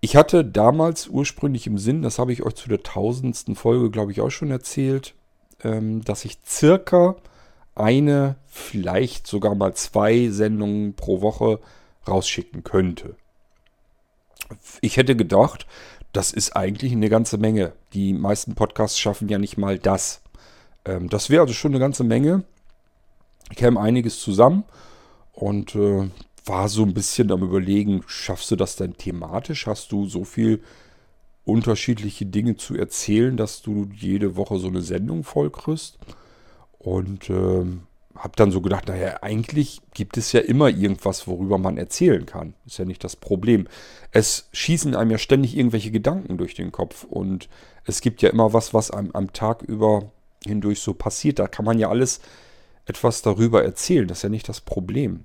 [0.00, 4.12] Ich hatte damals ursprünglich im Sinn, das habe ich euch zu der tausendsten Folge, glaube
[4.12, 5.14] ich, auch schon erzählt,
[5.64, 7.16] ähm, dass ich circa
[7.74, 11.60] eine, vielleicht sogar mal zwei Sendungen pro Woche
[12.06, 13.16] rausschicken könnte
[14.80, 15.66] ich hätte gedacht,
[16.12, 17.72] das ist eigentlich eine ganze Menge.
[17.92, 20.22] Die meisten Podcasts schaffen ja nicht mal das.
[20.84, 22.44] Ähm, das wäre also schon eine ganze Menge.
[23.50, 24.64] Ich käme einiges zusammen
[25.32, 26.08] und äh,
[26.46, 29.66] war so ein bisschen am Überlegen, schaffst du das denn thematisch?
[29.66, 30.62] Hast du so viel
[31.44, 35.98] unterschiedliche Dinge zu erzählen, dass du jede Woche so eine Sendung voll kriegst?
[36.78, 37.64] Und äh,
[38.16, 42.54] habe dann so gedacht, naja, eigentlich gibt es ja immer irgendwas, worüber man erzählen kann.
[42.64, 43.66] Ist ja nicht das Problem.
[44.12, 47.48] Es schießen einem ja ständig irgendwelche Gedanken durch den Kopf und
[47.84, 50.10] es gibt ja immer was, was einem am Tag über
[50.44, 51.38] hindurch so passiert.
[51.38, 52.20] Da kann man ja alles
[52.86, 54.06] etwas darüber erzählen.
[54.06, 55.24] Das ist ja nicht das Problem.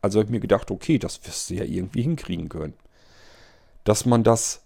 [0.00, 2.74] Also habe ich mir gedacht, okay, das wirst du ja irgendwie hinkriegen können.
[3.84, 4.64] Dass man das,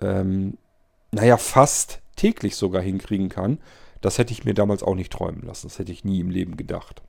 [0.00, 0.58] ähm,
[1.10, 3.58] naja, fast täglich sogar hinkriegen kann,
[4.00, 5.68] das hätte ich mir damals auch nicht träumen lassen.
[5.68, 7.02] Das hätte ich nie im Leben gedacht.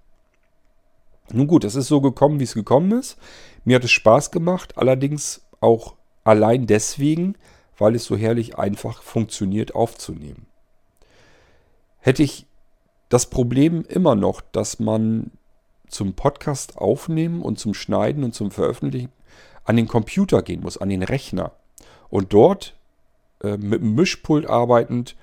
[1.32, 3.18] Nun gut, es ist so gekommen, wie es gekommen ist.
[3.64, 7.36] Mir hat es Spaß gemacht, allerdings auch allein deswegen,
[7.78, 10.48] weil es so herrlich einfach funktioniert aufzunehmen.
[12.00, 12.48] Hätte ich
[13.10, 15.32] das Problem immer noch, dass man
[15.90, 19.12] zum Podcast aufnehmen und zum Schneiden und zum Veröffentlichen
[19.64, 21.52] an den Computer gehen muss, an den Rechner.
[22.10, 22.76] Und dort
[23.44, 25.16] äh, mit dem Mischpult arbeitend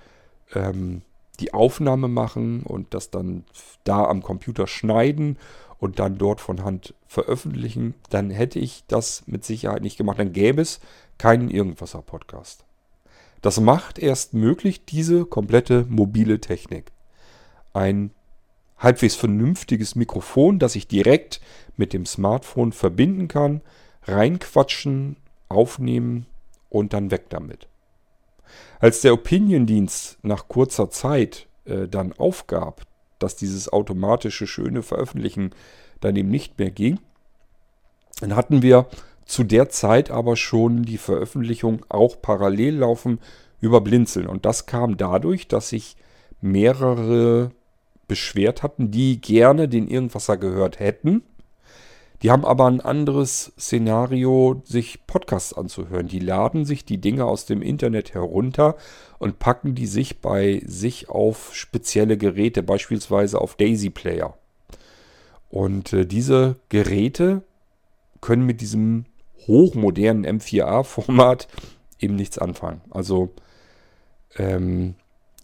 [0.55, 1.03] ähm,
[1.41, 3.45] die Aufnahme machen und das dann
[3.85, 5.39] da am Computer schneiden
[5.79, 10.19] und dann dort von Hand veröffentlichen, dann hätte ich das mit Sicherheit nicht gemacht.
[10.19, 10.81] Dann gäbe es
[11.19, 12.65] keinen Irgendwasser-Podcast.
[13.43, 16.93] Das macht erst möglich diese komplette mobile Technik.
[17.75, 18.11] Ein
[18.79, 21.41] halbwegs vernünftiges Mikrofon, das ich direkt
[21.77, 23.61] mit dem Smartphone verbinden kann,
[24.05, 25.17] reinquatschen,
[25.49, 26.27] aufnehmen
[26.69, 27.69] und dann weg damit.
[28.81, 32.83] Als der Opinion-Dienst nach kurzer Zeit äh, dann aufgab,
[33.19, 35.51] dass dieses automatische schöne Veröffentlichen
[36.01, 36.99] dann eben nicht mehr ging,
[38.21, 38.87] dann hatten wir
[39.25, 43.19] zu der Zeit aber schon die Veröffentlichung auch parallel laufen
[43.61, 44.27] über Blinzeln.
[44.27, 45.97] Und das kam dadurch, dass sich
[46.41, 47.51] mehrere
[48.09, 51.23] beschwert hatten, die gerne den Irgendwasser gehört hätten.
[52.23, 56.09] Die haben aber ein anderes Szenario, sich Podcasts anzuhören.
[56.09, 58.77] Die laden sich die Dinge aus dem Internet herunter
[59.19, 64.37] und packen die sich bei sich auf spezielle Geräte, beispielsweise auf Daisy Player.
[65.51, 67.43] Und äh, diese Geräte
[68.21, 69.05] können mit diesem
[69.47, 71.49] hochmodernen M4A-Format
[71.99, 72.81] eben nichts anfangen.
[72.91, 73.35] Also
[74.37, 74.95] ähm,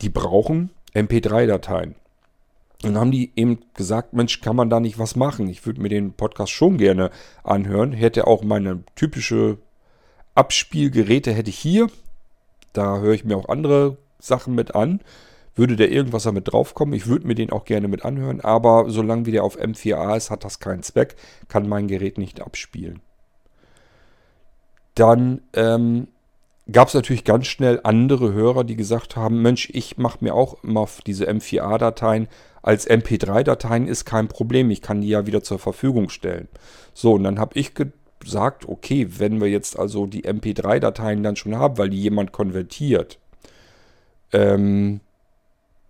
[0.01, 1.95] die brauchen MP3-Dateien.
[2.83, 5.49] Dann haben die eben gesagt, Mensch, kann man da nicht was machen?
[5.49, 7.11] Ich würde mir den Podcast schon gerne
[7.45, 7.93] anhören.
[7.93, 9.59] Hätte auch meine typische
[10.35, 11.89] Abspielgeräte hätte ich hier.
[12.73, 15.01] Da höre ich mir auch andere Sachen mit an.
[15.55, 19.27] Würde der irgendwas damit draufkommen, ich würde mir den auch gerne mit anhören, aber solange
[19.27, 21.15] wie der auf M4A ist, hat das keinen Zweck,
[21.49, 23.01] kann mein Gerät nicht abspielen.
[24.95, 26.09] Dann ähm,
[26.71, 30.63] gab es natürlich ganz schnell andere Hörer, die gesagt haben, Mensch, ich mache mir auch
[30.65, 32.29] immer diese M4A-Dateien
[32.63, 36.49] als MP3-Dateien, ist kein Problem, ich kann die ja wieder zur Verfügung stellen.
[36.95, 41.57] So, und dann habe ich gesagt, okay, wenn wir jetzt also die MP3-Dateien dann schon
[41.57, 43.19] haben, weil die jemand konvertiert,
[44.33, 45.01] ähm,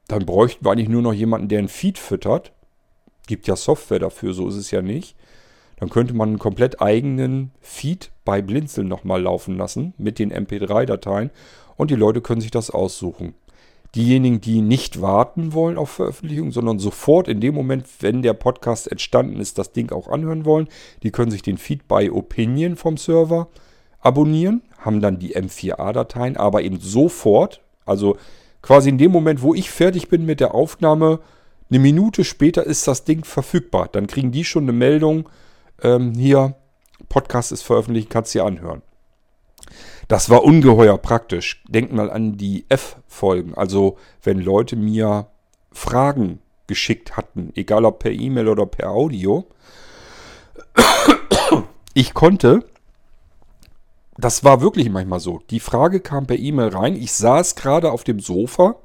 [0.09, 2.53] dann bräuchten wir eigentlich nur noch jemanden, der einen Feed füttert.
[3.27, 5.15] Gibt ja Software dafür, so ist es ja nicht.
[5.79, 11.31] Dann könnte man einen komplett eigenen Feed bei Blinzeln nochmal laufen lassen mit den MP3-Dateien
[11.77, 13.35] und die Leute können sich das aussuchen.
[13.95, 18.91] Diejenigen, die nicht warten wollen auf Veröffentlichung, sondern sofort in dem Moment, wenn der Podcast
[18.91, 20.69] entstanden ist, das Ding auch anhören wollen,
[21.03, 23.49] die können sich den Feed bei Opinion vom Server
[24.01, 28.17] abonnieren, haben dann die M4A-Dateien, aber eben sofort, also
[28.63, 31.21] quasi in dem Moment, wo ich fertig bin mit der Aufnahme,
[31.71, 33.89] eine Minute später ist das Ding verfügbar.
[33.91, 35.29] Dann kriegen die schon eine Meldung,
[35.83, 36.55] ähm, hier,
[37.09, 38.83] Podcast ist veröffentlicht, kannst du dir anhören.
[40.09, 41.63] Das war ungeheuer praktisch.
[41.69, 43.55] Denkt mal an die F-Folgen.
[43.55, 45.29] Also, wenn Leute mir
[45.73, 49.47] Fragen geschickt hatten, egal ob per E-Mail oder per Audio,
[51.95, 52.65] ich konnte,
[54.17, 58.05] das war wirklich manchmal so, die Frage kam per E-Mail rein, ich saß gerade auf
[58.05, 58.77] dem Sofa,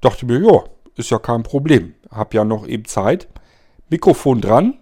[0.00, 0.64] dachte mir, ja,
[0.96, 3.28] ist ja kein Problem, hab ja noch eben Zeit,
[3.88, 4.78] Mikrofon dran,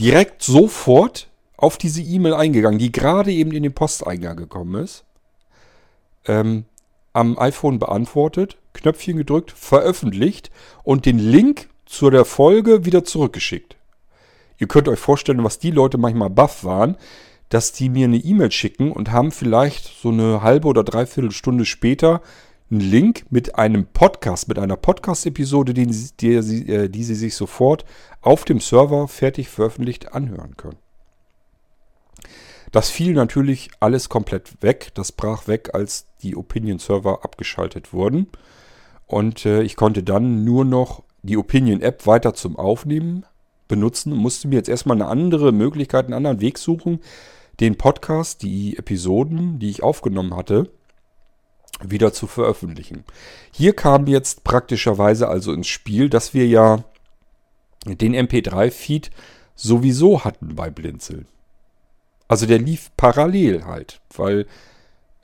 [0.00, 1.29] direkt sofort
[1.60, 5.04] auf diese E-Mail eingegangen, die gerade eben in den Posteingang gekommen ist.
[6.26, 6.64] Ähm,
[7.12, 10.50] am iPhone beantwortet, Knöpfchen gedrückt, veröffentlicht
[10.84, 13.76] und den Link zu der Folge wieder zurückgeschickt.
[14.58, 16.96] Ihr könnt euch vorstellen, was die Leute manchmal baff waren,
[17.48, 21.64] dass die mir eine E-Mail schicken und haben vielleicht so eine halbe oder dreiviertel Stunde
[21.64, 22.22] später
[22.70, 25.86] einen Link mit einem Podcast, mit einer Podcast-Episode, die,
[26.20, 27.84] die, äh, die Sie sich sofort
[28.20, 30.78] auf dem Server fertig veröffentlicht anhören können.
[32.72, 34.90] Das fiel natürlich alles komplett weg.
[34.94, 38.28] Das brach weg, als die Opinion-Server abgeschaltet wurden.
[39.06, 43.26] Und äh, ich konnte dann nur noch die Opinion-App weiter zum Aufnehmen
[43.68, 47.00] benutzen und musste mir jetzt erstmal eine andere Möglichkeit, einen anderen Weg suchen,
[47.60, 50.70] den Podcast, die Episoden, die ich aufgenommen hatte,
[51.82, 53.04] wieder zu veröffentlichen.
[53.52, 56.84] Hier kam jetzt praktischerweise also ins Spiel, dass wir ja
[57.86, 59.10] den MP3-Feed
[59.54, 61.26] sowieso hatten bei Blinzeln.
[62.30, 64.46] Also der lief parallel halt, weil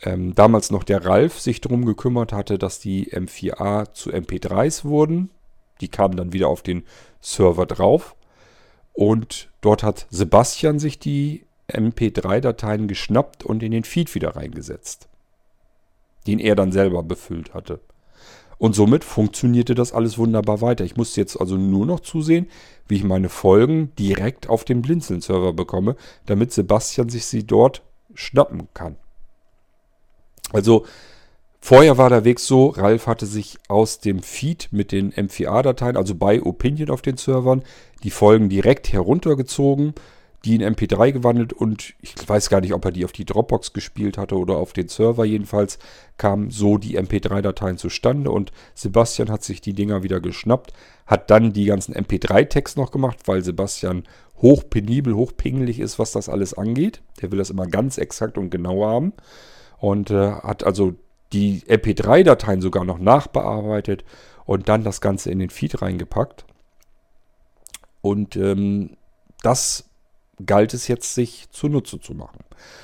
[0.03, 5.31] ähm, damals noch der Ralf sich darum gekümmert hatte, dass die M4A zu MP3s wurden.
[5.81, 6.83] Die kamen dann wieder auf den
[7.21, 8.17] Server drauf.
[8.93, 15.07] Und dort hat Sebastian sich die MP3-Dateien geschnappt und in den Feed wieder reingesetzt.
[16.27, 17.79] Den er dann selber befüllt hatte.
[18.59, 20.85] Und somit funktionierte das alles wunderbar weiter.
[20.85, 22.49] Ich musste jetzt also nur noch zusehen,
[22.89, 27.83] wie ich meine Folgen direkt auf dem Blinzeln-Server bekomme, damit Sebastian sich sie dort
[28.15, 28.97] schnappen kann.
[30.53, 30.87] Also
[31.61, 36.15] vorher war der Weg so, Ralf hatte sich aus dem Feed mit den M4A-Dateien, also
[36.15, 37.63] bei Opinion auf den Servern,
[38.05, 39.95] die Folgen direkt heruntergezogen
[40.45, 43.73] die in MP3 gewandelt und ich weiß gar nicht, ob er die auf die Dropbox
[43.73, 45.25] gespielt hatte oder auf den Server.
[45.25, 45.79] Jedenfalls
[46.19, 50.73] kamen so die MP3-Dateien zustande und Sebastian hat sich die Dinger wieder geschnappt,
[51.07, 54.05] hat dann die ganzen MP3-Tags noch gemacht, weil Sebastian
[54.41, 57.03] hochpenibel, hochpingelig ist, was das alles angeht.
[57.21, 59.15] Der will das immer ganz exakt und genau haben
[59.79, 60.95] und äh, hat also
[61.33, 64.05] die MP3-Dateien sogar noch nachbearbeitet
[64.45, 66.45] und dann das Ganze in den Feed reingepackt.
[68.01, 68.97] Und ähm,
[69.43, 69.86] das
[70.45, 72.41] galt es jetzt, sich zunutze zu machen.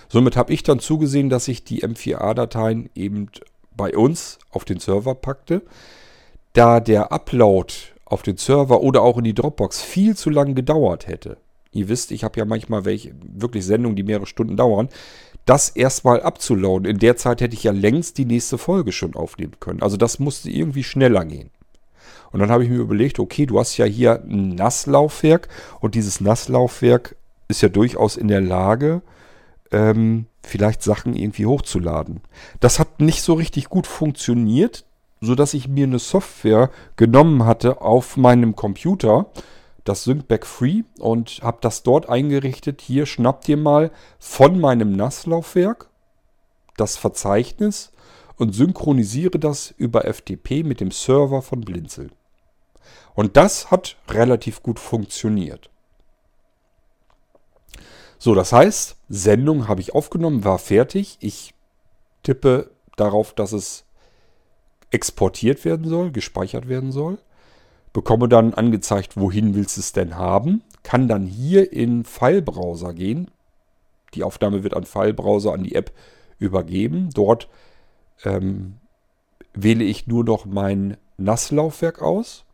[0.09, 3.29] Somit habe ich dann zugesehen, dass ich die M4A-Dateien eben
[3.77, 5.63] bei uns auf den Server packte.
[6.53, 7.73] Da der Upload
[8.05, 11.39] auf den Server oder auch in die Dropbox viel zu lang gedauert hätte.
[11.73, 14.91] Ihr wisst, ich habe ja manchmal welche wirklich Sendungen, die mehrere Stunden dauern.
[15.47, 16.85] Das erstmal abzuladen.
[16.85, 19.83] In der Zeit hätte ich ja längst die nächste Folge schon aufnehmen können.
[19.83, 21.51] Also das musste irgendwie schneller gehen.
[22.31, 25.49] Und dann habe ich mir überlegt, okay, du hast ja hier ein Nasslaufwerk
[25.81, 27.17] und dieses Nasslaufwerk
[27.49, 29.03] ist ja durchaus in der Lage,
[29.71, 32.21] ähm, vielleicht Sachen irgendwie hochzuladen.
[32.61, 34.85] Das hat nicht so richtig gut funktioniert,
[35.21, 39.27] sodass ich mir eine Software genommen hatte auf meinem Computer,
[39.85, 42.81] das Syncback Free, und habe das dort eingerichtet.
[42.81, 45.89] Hier schnappt ihr mal von meinem NAS-Laufwerk
[46.77, 47.93] das Verzeichnis
[48.37, 52.11] und synchronisiere das über FTP mit dem Server von Blinzel.
[53.15, 55.71] Und das hat relativ gut funktioniert.
[58.23, 61.17] So, das heißt, Sendung habe ich aufgenommen, war fertig.
[61.19, 61.55] Ich
[62.23, 63.85] tippe darauf, dass es
[64.93, 67.19] exportiert werden soll, gespeichert werden soll.
[67.93, 70.63] Bekomme dann angezeigt, wohin willst du es denn haben.
[70.85, 73.29] Kann dann hier in File-Browser gehen.
[74.15, 75.91] Die Aufnahme wird an File-Browser, an die App
[76.39, 77.11] übergeben.
[77.13, 77.49] Dort
[78.23, 78.77] ähm,
[79.53, 82.45] wähle ich nur noch mein NAS-Laufwerk aus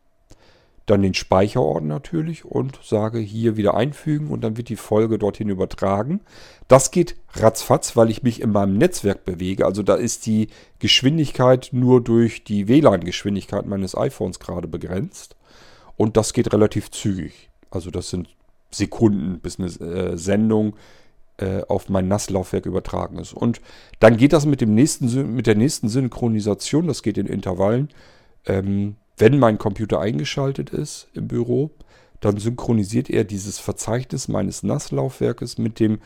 [0.91, 5.49] dann den Speicherort natürlich und sage hier wieder einfügen und dann wird die Folge dorthin
[5.49, 6.21] übertragen.
[6.67, 9.67] Das geht ratzfatz, weil ich mich in meinem Netzwerk bewege.
[9.67, 10.49] Also da ist die
[10.79, 15.37] Geschwindigkeit nur durch die WLAN-Geschwindigkeit meines iPhones gerade begrenzt.
[15.97, 17.51] Und das geht relativ zügig.
[17.71, 18.29] Also das sind
[18.71, 20.77] Sekunden, bis eine äh, Sendung
[21.39, 23.33] äh, auf mein NAS-Laufwerk übertragen ist.
[23.33, 23.61] Und
[24.01, 27.89] dann geht das mit, dem nächsten, mit der nächsten Synchronisation, das geht in Intervallen,
[28.47, 31.71] ähm, wenn mein Computer eingeschaltet ist im Büro,
[32.21, 36.01] dann synchronisiert er dieses Verzeichnis meines NAS-Laufwerkes mit dem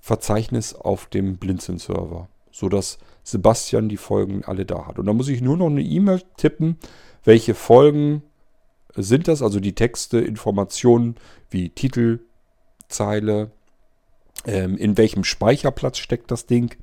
[0.00, 4.98] Verzeichnis auf dem Blinzeln-Server, sodass Sebastian die Folgen alle da hat.
[4.98, 6.78] Und dann muss ich nur noch eine E-Mail tippen,
[7.24, 8.22] welche Folgen
[8.96, 11.16] sind das, also die Texte, Informationen
[11.50, 12.20] wie Titel,
[12.88, 13.50] Zeile,
[14.46, 16.76] ähm, in welchem Speicherplatz steckt das Ding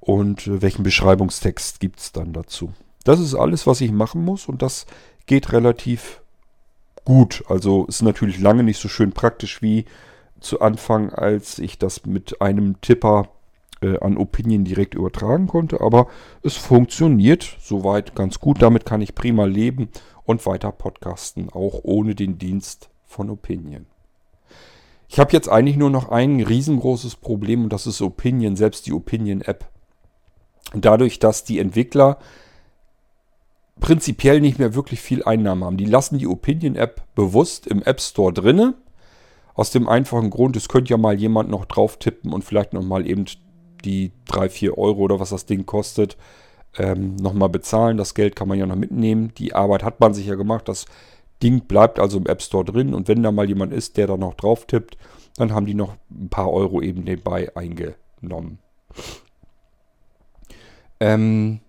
[0.00, 2.72] und äh, welchen Beschreibungstext gibt es dann dazu.
[3.04, 4.86] Das ist alles, was ich machen muss und das
[5.26, 6.22] geht relativ
[7.04, 7.44] gut.
[7.48, 9.84] Also ist natürlich lange nicht so schön praktisch wie
[10.40, 13.28] zu Anfang, als ich das mit einem Tipper
[13.80, 15.80] äh, an Opinion direkt übertragen konnte.
[15.80, 16.08] Aber
[16.42, 18.62] es funktioniert soweit ganz gut.
[18.62, 19.88] Damit kann ich prima leben
[20.24, 23.86] und weiter podcasten, auch ohne den Dienst von Opinion.
[25.08, 28.94] Ich habe jetzt eigentlich nur noch ein riesengroßes Problem und das ist Opinion, selbst die
[28.94, 29.68] Opinion-App.
[30.74, 32.18] Dadurch, dass die Entwickler
[33.80, 35.76] prinzipiell nicht mehr wirklich viel Einnahmen haben.
[35.76, 38.74] Die lassen die Opinion-App bewusst im App Store drinne.
[39.54, 43.06] Aus dem einfachen Grund, es könnte ja mal jemand noch drauf tippen und vielleicht nochmal
[43.06, 43.26] eben
[43.84, 46.16] die 3, 4 Euro oder was das Ding kostet,
[46.78, 47.96] ähm, nochmal bezahlen.
[47.96, 49.32] Das Geld kann man ja noch mitnehmen.
[49.36, 50.68] Die Arbeit hat man sich ja gemacht.
[50.68, 50.86] Das
[51.42, 54.16] Ding bleibt also im App Store drin und wenn da mal jemand ist, der da
[54.16, 54.96] noch drauf tippt,
[55.36, 58.58] dann haben die noch ein paar Euro eben nebenbei eingenommen.
[61.00, 61.60] Ähm,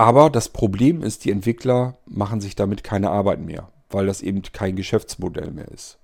[0.00, 4.40] aber das Problem ist, die Entwickler machen sich damit keine Arbeit mehr, weil das eben
[4.40, 5.98] kein Geschäftsmodell mehr ist.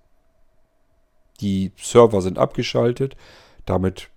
[1.40, 3.16] Die Server sind abgeschaltet,
[3.64, 4.10] damit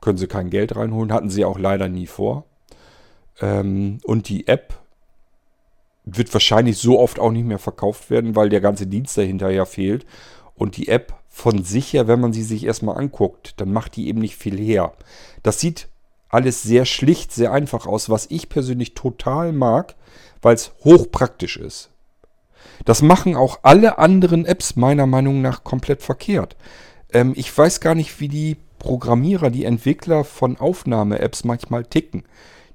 [0.00, 2.46] können sie kein Geld reinholen, hatten sie auch leider nie vor.
[3.42, 4.78] Ähm, und die App
[6.06, 9.66] wird wahrscheinlich so oft auch nicht mehr verkauft werden, weil der ganze Dienst dahinter ja
[9.66, 10.06] fehlt.
[10.54, 14.08] Und die App von sich her, wenn man sie sich erstmal anguckt, dann macht die
[14.08, 14.94] eben nicht viel her.
[15.42, 15.89] Das sieht
[16.30, 19.96] alles sehr schlicht, sehr einfach aus, was ich persönlich total mag,
[20.42, 21.90] weil es hochpraktisch ist.
[22.84, 26.56] Das machen auch alle anderen Apps meiner Meinung nach komplett verkehrt.
[27.12, 32.24] Ähm, ich weiß gar nicht, wie die Programmierer, die Entwickler von Aufnahme-Apps manchmal ticken.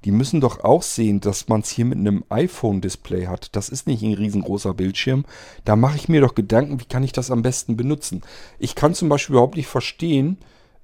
[0.03, 3.56] Die müssen doch auch sehen, dass man es hier mit einem iPhone-Display hat.
[3.56, 5.26] Das ist nicht ein riesengroßer Bildschirm.
[5.64, 8.22] Da mache ich mir doch Gedanken, wie kann ich das am besten benutzen.
[8.60, 10.38] Ich kann zum Beispiel überhaupt nicht verstehen,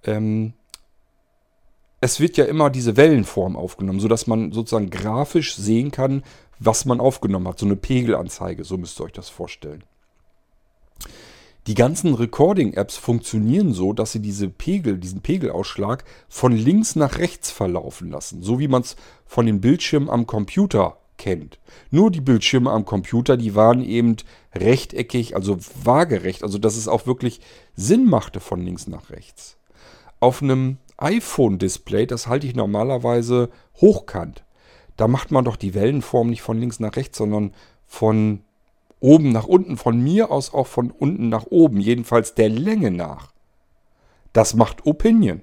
[0.03, 0.53] ähm,
[2.01, 6.23] es wird ja immer diese Wellenform aufgenommen, sodass man sozusagen grafisch sehen kann,
[6.59, 7.59] was man aufgenommen hat.
[7.59, 9.83] So eine Pegelanzeige, so müsst ihr euch das vorstellen.
[11.67, 17.51] Die ganzen Recording-Apps funktionieren so, dass sie diese Pegel, diesen Pegelausschlag von links nach rechts
[17.51, 18.95] verlaufen lassen, so wie man es
[19.27, 21.59] von den Bildschirmen am Computer kennt.
[21.91, 24.15] Nur die Bildschirme am Computer, die waren eben
[24.55, 27.41] rechteckig, also waagerecht, also dass es auch wirklich
[27.75, 29.57] Sinn machte von links nach rechts.
[30.19, 33.49] Auf einem iPhone-Display, das halte ich normalerweise
[33.79, 34.43] hochkant.
[34.97, 37.53] Da macht man doch die Wellenform nicht von links nach rechts, sondern
[37.87, 38.41] von
[38.99, 43.31] oben nach unten, von mir aus auch von unten nach oben, jedenfalls der Länge nach.
[44.33, 45.41] Das macht Opinion.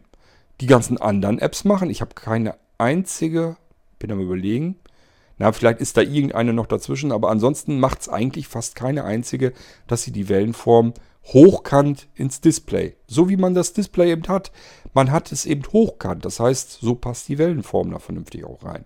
[0.60, 3.56] Die ganzen anderen Apps machen, ich habe keine einzige,
[3.98, 4.76] bin am überlegen,
[5.38, 9.52] na, vielleicht ist da irgendeine noch dazwischen, aber ansonsten macht es eigentlich fast keine einzige,
[9.86, 10.94] dass sie die Wellenform
[11.28, 12.96] hochkant ins Display.
[13.06, 14.50] So wie man das Display eben hat.
[14.94, 16.24] Man hat es eben hochkant.
[16.24, 18.84] Das heißt, so passt die Wellenform da vernünftig auch rein.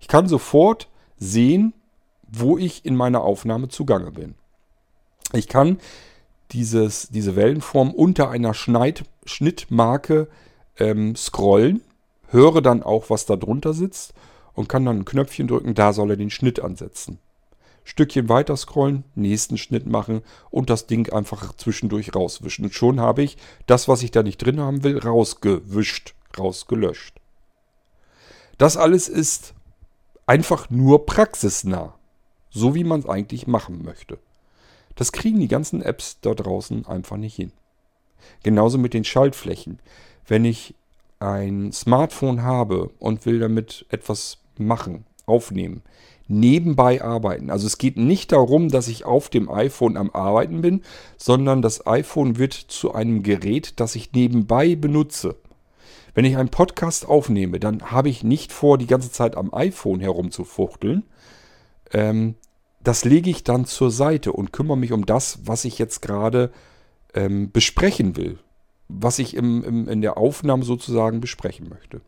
[0.00, 1.72] Ich kann sofort sehen,
[2.26, 4.34] wo ich in meiner Aufnahme zugange bin.
[5.32, 5.78] Ich kann
[6.52, 10.28] dieses, diese Wellenform unter einer Schneid, Schnittmarke
[10.78, 11.82] ähm, scrollen,
[12.28, 14.12] höre dann auch, was da drunter sitzt
[14.52, 17.18] und kann dann ein Knöpfchen drücken, da soll er den Schnitt ansetzen.
[17.84, 22.64] Stückchen weiter scrollen, nächsten Schnitt machen und das Ding einfach zwischendurch rauswischen.
[22.64, 27.20] Und schon habe ich das, was ich da nicht drin haben will, rausgewischt, rausgelöscht.
[28.58, 29.54] Das alles ist
[30.26, 31.94] einfach nur praxisnah.
[32.50, 34.18] So wie man es eigentlich machen möchte.
[34.94, 37.52] Das kriegen die ganzen Apps da draußen einfach nicht hin.
[38.44, 39.80] Genauso mit den Schaltflächen.
[40.26, 40.74] Wenn ich
[41.18, 45.82] ein Smartphone habe und will damit etwas machen, aufnehmen,
[46.26, 47.50] nebenbei arbeiten.
[47.50, 50.82] Also es geht nicht darum, dass ich auf dem iPhone am Arbeiten bin,
[51.16, 55.36] sondern das iPhone wird zu einem Gerät, das ich nebenbei benutze.
[56.14, 60.00] Wenn ich einen Podcast aufnehme, dann habe ich nicht vor, die ganze Zeit am iPhone
[60.00, 61.04] herumzufuchteln,
[61.92, 62.36] ähm,
[62.82, 66.52] das lege ich dann zur Seite und kümmere mich um das, was ich jetzt gerade
[67.14, 68.38] ähm, besprechen will.
[68.88, 72.02] Was ich im, im, in der Aufnahme sozusagen besprechen möchte.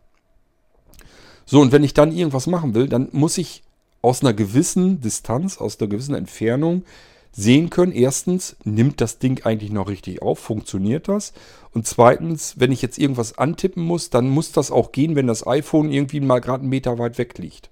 [1.46, 3.62] So, und wenn ich dann irgendwas machen will, dann muss ich
[4.06, 6.84] aus einer gewissen Distanz, aus einer gewissen Entfernung
[7.32, 7.90] sehen können.
[7.90, 10.38] Erstens, nimmt das Ding eigentlich noch richtig auf?
[10.38, 11.32] Funktioniert das?
[11.72, 15.44] Und zweitens, wenn ich jetzt irgendwas antippen muss, dann muss das auch gehen, wenn das
[15.44, 17.68] iPhone irgendwie mal gerade einen Meter weit weg liegt.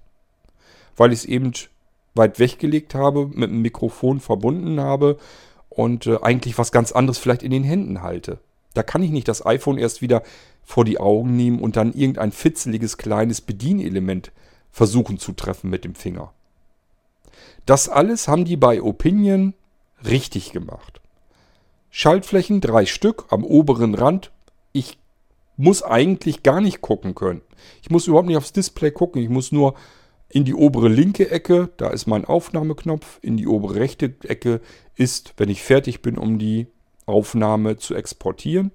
[0.97, 1.53] Weil ich es eben
[2.15, 5.17] weit weggelegt habe, mit dem Mikrofon verbunden habe
[5.69, 8.39] und äh, eigentlich was ganz anderes vielleicht in den Händen halte.
[8.73, 10.21] Da kann ich nicht das iPhone erst wieder
[10.65, 14.33] vor die Augen nehmen und dann irgendein fitzeliges kleines Bedienelement
[14.75, 16.33] versuchen zu treffen mit dem Finger.
[17.65, 19.53] Das alles haben die bei Opinion
[20.03, 20.99] richtig gemacht.
[21.91, 24.33] Schaltflächen drei Stück am oberen Rand.
[24.73, 24.99] Ich
[25.55, 27.39] muss eigentlich gar nicht gucken können.
[27.83, 29.21] Ich muss überhaupt nicht aufs Display gucken.
[29.21, 29.75] Ich muss nur
[30.27, 33.19] in die obere linke Ecke, da ist mein Aufnahmeknopf.
[33.21, 34.59] In die obere rechte Ecke
[34.95, 36.67] ist, wenn ich fertig bin, um die
[37.05, 38.71] Aufnahme zu exportieren.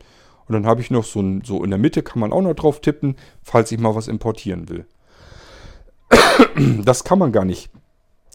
[0.49, 2.55] Und dann habe ich noch so, ein, so in der Mitte kann man auch noch
[2.55, 4.87] drauf tippen, falls ich mal was importieren will.
[6.85, 7.71] Das kann man gar nicht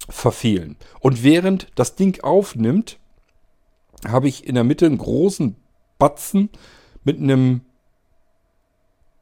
[0.09, 0.77] verfehlen.
[0.99, 2.97] Und während das Ding aufnimmt,
[4.07, 5.55] habe ich in der Mitte einen großen
[5.97, 6.49] Batzen
[7.03, 7.61] mit einem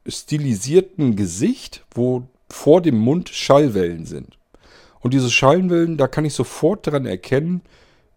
[0.06, 4.38] stilisierten Gesicht, wo vor dem Mund Schallwellen sind.
[5.00, 7.62] Und diese Schallwellen, da kann ich sofort daran erkennen,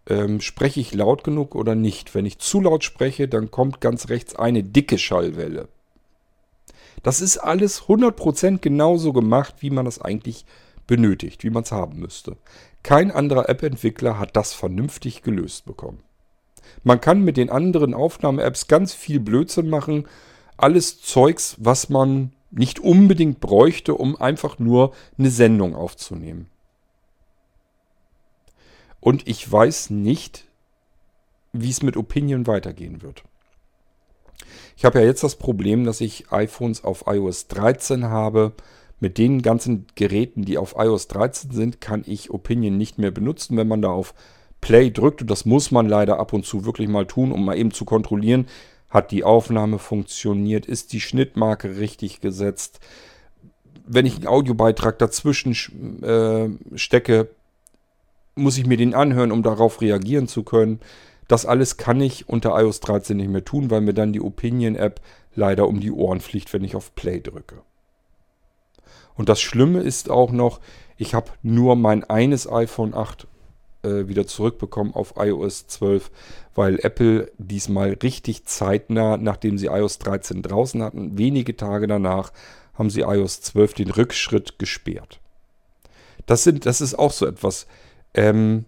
[0.08, 2.14] ähm, spreche ich laut genug oder nicht.
[2.14, 5.68] Wenn ich zu laut spreche, dann kommt ganz rechts eine dicke Schallwelle.
[7.02, 10.44] Das ist alles 100% genauso gemacht, wie man das eigentlich
[10.86, 12.36] benötigt, wie man es haben müsste.
[12.82, 16.02] Kein anderer App-Entwickler hat das vernünftig gelöst bekommen.
[16.82, 20.06] Man kann mit den anderen Aufnahme-Apps ganz viel Blödsinn machen.
[20.56, 26.48] Alles Zeugs, was man nicht unbedingt bräuchte, um einfach nur eine Sendung aufzunehmen.
[29.00, 30.46] Und ich weiß nicht,
[31.52, 33.22] wie es mit Opinion weitergehen wird.
[34.78, 38.52] Ich habe ja jetzt das Problem, dass ich iPhones auf iOS 13 habe
[39.00, 43.56] Mit den ganzen Geräten, die auf iOS 13 sind, kann ich Opinion nicht mehr benutzen.
[43.56, 44.14] Wenn man da auf
[44.60, 47.58] Play drückt, und das muss man leider ab und zu wirklich mal tun, um mal
[47.58, 48.46] eben zu kontrollieren,
[48.88, 52.78] hat die Aufnahme funktioniert, ist die Schnittmarke richtig gesetzt.
[53.84, 55.54] Wenn ich einen Audiobeitrag dazwischen
[56.04, 57.30] äh, stecke,
[58.36, 60.78] muss ich mir den anhören, um darauf reagieren zu können.
[61.28, 65.00] Das alles kann ich unter iOS 13 nicht mehr tun, weil mir dann die Opinion-App
[65.34, 67.62] leider um die Ohren fliegt, wenn ich auf Play drücke.
[69.14, 70.60] Und das Schlimme ist auch noch,
[70.96, 73.26] ich habe nur mein eines iPhone 8
[73.82, 76.10] äh, wieder zurückbekommen auf iOS 12,
[76.54, 82.32] weil Apple diesmal richtig zeitnah, nachdem sie iOS 13 draußen hatten, wenige Tage danach,
[82.74, 85.20] haben sie iOS 12 den Rückschritt gesperrt.
[86.26, 87.66] Das, sind, das ist auch so etwas.
[88.14, 88.64] Ähm,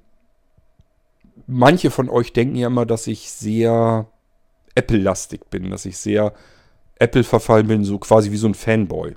[1.51, 4.07] manche von euch denken ja immer, dass ich sehr
[4.74, 6.32] Apple-lastig bin, dass ich sehr
[6.98, 9.16] Apple verfallen bin, so quasi wie so ein Fanboy.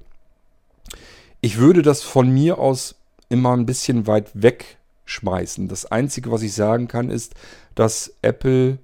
[1.42, 2.96] Ich würde das von mir aus
[3.30, 5.68] immer ein bisschen weit wegschmeißen.
[5.68, 7.36] Das Einzige, was ich sagen kann, ist,
[7.76, 8.80] dass Apple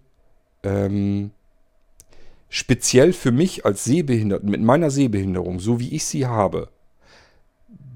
[0.63, 1.31] ähm,
[2.49, 6.69] speziell für mich als Sehbehinderten, mit meiner Sehbehinderung, so wie ich sie habe,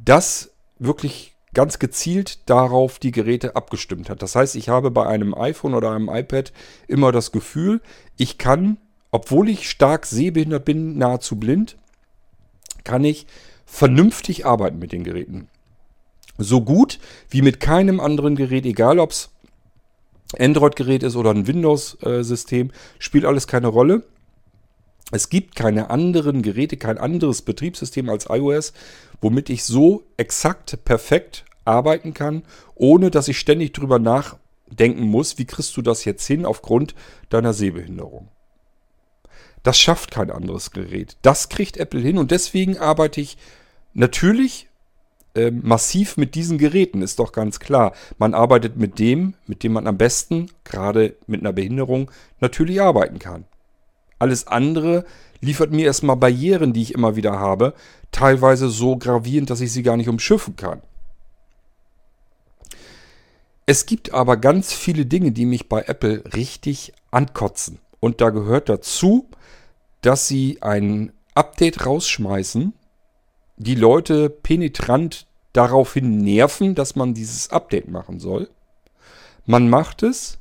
[0.05, 4.21] das wirklich ganz gezielt darauf die Geräte abgestimmt hat.
[4.21, 6.51] Das heißt, ich habe bei einem iPhone oder einem iPad
[6.87, 7.81] immer das Gefühl,
[8.17, 8.77] ich kann,
[9.11, 11.77] obwohl ich stark sehbehindert bin, nahezu blind,
[12.83, 13.27] kann ich
[13.65, 15.47] vernünftig arbeiten mit den Geräten.
[16.37, 16.99] So gut
[17.29, 19.29] wie mit keinem anderen Gerät, egal ob es
[20.37, 24.03] Android-Gerät ist oder ein Windows-System, spielt alles keine Rolle.
[25.13, 28.73] Es gibt keine anderen Geräte, kein anderes Betriebssystem als iOS,
[29.21, 32.43] womit ich so exakt perfekt arbeiten kann,
[32.75, 36.95] ohne dass ich ständig drüber nachdenken muss, wie kriegst du das jetzt hin aufgrund
[37.29, 38.27] deiner Sehbehinderung.
[39.61, 41.15] Das schafft kein anderes Gerät.
[41.21, 43.37] Das kriegt Apple hin und deswegen arbeite ich
[43.93, 44.67] Natürlich
[45.35, 47.93] äh, massiv mit diesen Geräten, ist doch ganz klar.
[48.17, 52.09] Man arbeitet mit dem, mit dem man am besten, gerade mit einer Behinderung,
[52.39, 53.45] natürlich arbeiten kann.
[54.23, 55.03] Alles andere
[55.41, 57.73] liefert mir erstmal Barrieren, die ich immer wieder habe,
[58.13, 60.81] teilweise so gravierend, dass ich sie gar nicht umschiffen kann.
[63.65, 67.79] Es gibt aber ganz viele Dinge, die mich bei Apple richtig ankotzen.
[67.99, 69.27] Und da gehört dazu,
[69.99, 72.71] dass sie ein Update rausschmeißen,
[73.57, 78.49] die Leute penetrant daraufhin nerven, dass man dieses Update machen soll.
[79.45, 80.39] Man macht es,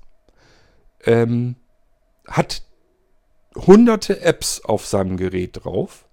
[1.04, 1.56] ähm,
[2.28, 2.62] hat
[3.54, 6.06] hunderte Apps auf seinem Gerät drauf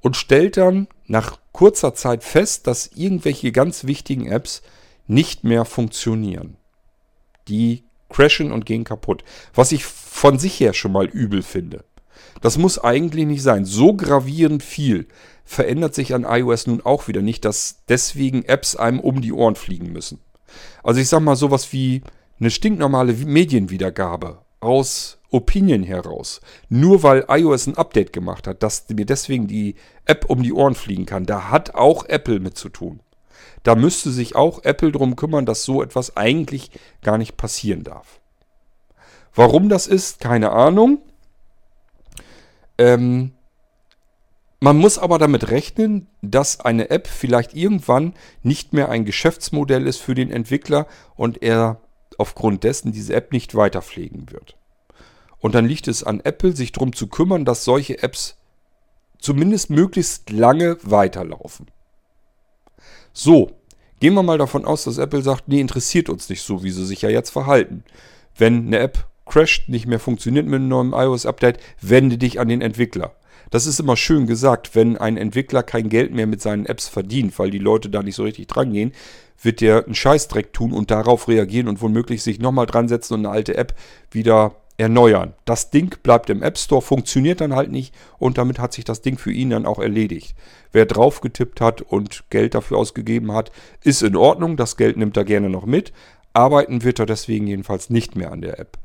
[0.00, 4.62] und stellt dann nach kurzer Zeit fest, dass irgendwelche ganz wichtigen Apps
[5.06, 6.56] nicht mehr funktionieren.
[7.48, 9.24] Die crashen und gehen kaputt.
[9.54, 11.84] Was ich von sich her schon mal übel finde.
[12.40, 13.64] Das muss eigentlich nicht sein.
[13.64, 15.06] So gravierend viel
[15.44, 19.56] verändert sich an iOS nun auch wieder nicht, dass deswegen Apps einem um die Ohren
[19.56, 20.20] fliegen müssen.
[20.82, 22.02] Also ich sag mal sowas wie
[22.38, 26.40] eine stinknormale Medienwiedergabe aus Opinion heraus.
[26.68, 30.74] Nur weil iOS ein Update gemacht hat, dass mir deswegen die App um die Ohren
[30.74, 33.00] fliegen kann, da hat auch Apple mit zu tun.
[33.62, 36.70] Da müsste sich auch Apple darum kümmern, dass so etwas eigentlich
[37.02, 38.20] gar nicht passieren darf.
[39.34, 40.98] Warum das ist, keine Ahnung.
[42.78, 43.32] Ähm,
[44.60, 50.00] man muss aber damit rechnen, dass eine App vielleicht irgendwann nicht mehr ein Geschäftsmodell ist
[50.00, 51.80] für den Entwickler und er
[52.18, 54.56] aufgrund dessen diese App nicht weiter pflegen wird.
[55.38, 58.36] Und dann liegt es an Apple, sich darum zu kümmern, dass solche Apps
[59.18, 61.66] zumindest möglichst lange weiterlaufen.
[63.12, 63.52] So,
[64.00, 66.86] gehen wir mal davon aus, dass Apple sagt, nee, interessiert uns nicht so, wie sie
[66.86, 67.84] sich ja jetzt verhalten.
[68.36, 72.60] Wenn eine App crasht, nicht mehr funktioniert mit einem neuen iOS-Update, wende dich an den
[72.60, 73.14] Entwickler.
[73.50, 77.38] Das ist immer schön gesagt, wenn ein Entwickler kein Geld mehr mit seinen Apps verdient,
[77.38, 78.92] weil die Leute da nicht so richtig dran gehen,
[79.40, 83.26] wird der einen Scheißdreck tun und darauf reagieren und womöglich sich nochmal dran setzen und
[83.26, 83.74] eine alte App
[84.10, 85.34] wieder erneuern.
[85.44, 89.00] Das Ding bleibt im App Store, funktioniert dann halt nicht und damit hat sich das
[89.00, 90.34] Ding für ihn dann auch erledigt.
[90.72, 93.50] Wer drauf getippt hat und Geld dafür ausgegeben hat,
[93.82, 95.92] ist in Ordnung, das Geld nimmt er gerne noch mit.
[96.34, 98.78] Arbeiten wird er deswegen jedenfalls nicht mehr an der App.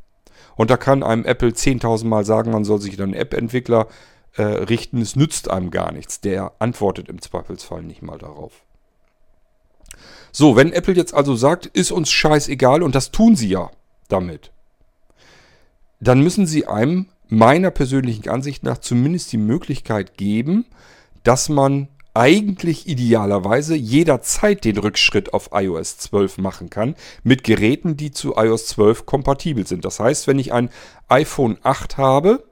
[0.56, 3.88] Und da kann einem Apple 10.000 Mal sagen, man soll sich dann App-Entwickler
[4.36, 6.22] äh, richten, es nützt einem gar nichts.
[6.22, 8.64] Der antwortet im Zweifelsfall nicht mal darauf.
[10.32, 13.72] So, wenn Apple jetzt also sagt, ist uns scheißegal, und das tun sie ja
[14.08, 14.52] damit,
[16.00, 20.66] dann müssen sie einem meiner persönlichen Ansicht nach zumindest die Möglichkeit geben,
[21.24, 28.12] dass man eigentlich idealerweise jederzeit den Rückschritt auf iOS 12 machen kann mit Geräten, die
[28.12, 29.86] zu iOS 12 kompatibel sind.
[29.86, 30.70] Das heißt, wenn ich ein
[31.08, 32.44] iPhone 8 habe,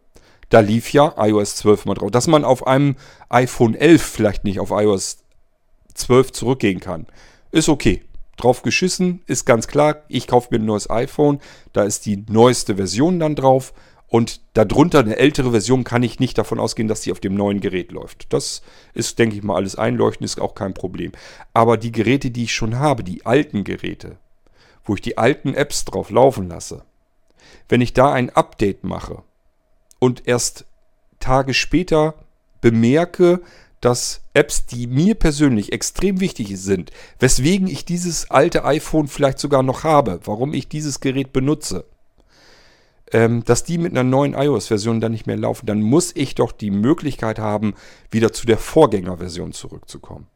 [0.50, 2.12] da lief ja iOS 12 mal drauf.
[2.12, 2.96] Dass man auf einem
[3.28, 5.26] iPhone 11 vielleicht nicht auf iOS
[5.94, 7.06] 12 zurückgehen kann.
[7.52, 8.04] Ist okay.
[8.38, 10.04] Drauf geschissen, ist ganz klar.
[10.08, 11.40] Ich kaufe mir ein neues iPhone.
[11.74, 13.74] Da ist die neueste Version dann drauf.
[14.08, 17.60] Und darunter eine ältere Version kann ich nicht davon ausgehen, dass die auf dem neuen
[17.60, 18.34] Gerät läuft.
[18.34, 21.12] Das ist, denke ich mal, alles einleuchtend, ist auch kein Problem.
[21.54, 24.18] Aber die Geräte, die ich schon habe, die alten Geräte,
[24.84, 26.84] wo ich die alten Apps drauf laufen lasse,
[27.68, 29.22] wenn ich da ein Update mache
[30.00, 30.66] und erst
[31.20, 32.16] Tage später
[32.62, 33.42] bemerke,
[33.82, 39.64] dass Apps, die mir persönlich extrem wichtig sind, weswegen ich dieses alte iPhone vielleicht sogar
[39.64, 41.86] noch habe, warum ich dieses Gerät benutze,
[43.12, 46.52] ähm, dass die mit einer neuen iOS-Version dann nicht mehr laufen, dann muss ich doch
[46.52, 47.74] die Möglichkeit haben,
[48.12, 50.28] wieder zu der Vorgängerversion zurückzukommen.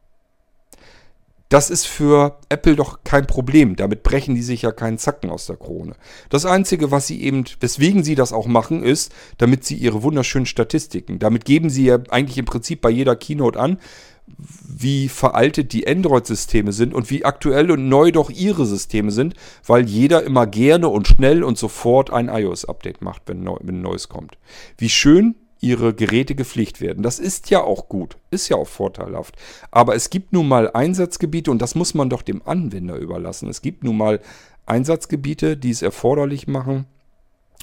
[1.54, 3.76] Das ist für Apple doch kein Problem.
[3.76, 5.94] Damit brechen die sich ja keinen Zacken aus der Krone.
[6.28, 10.46] Das Einzige, was sie eben, weswegen sie das auch machen, ist, damit sie ihre wunderschönen
[10.46, 13.78] Statistiken, damit geben sie ja eigentlich im Prinzip bei jeder Keynote an,
[14.26, 19.34] wie veraltet die Android-Systeme sind und wie aktuell und neu doch ihre Systeme sind,
[19.64, 24.38] weil jeder immer gerne und schnell und sofort ein iOS-Update macht, wenn, wenn Neues kommt.
[24.76, 27.02] Wie schön ihre Geräte gepflegt werden.
[27.02, 29.36] Das ist ja auch gut, ist ja auch vorteilhaft.
[29.70, 33.48] Aber es gibt nun mal Einsatzgebiete und das muss man doch dem Anwender überlassen.
[33.48, 34.20] Es gibt nun mal
[34.66, 36.86] Einsatzgebiete, die es erforderlich machen,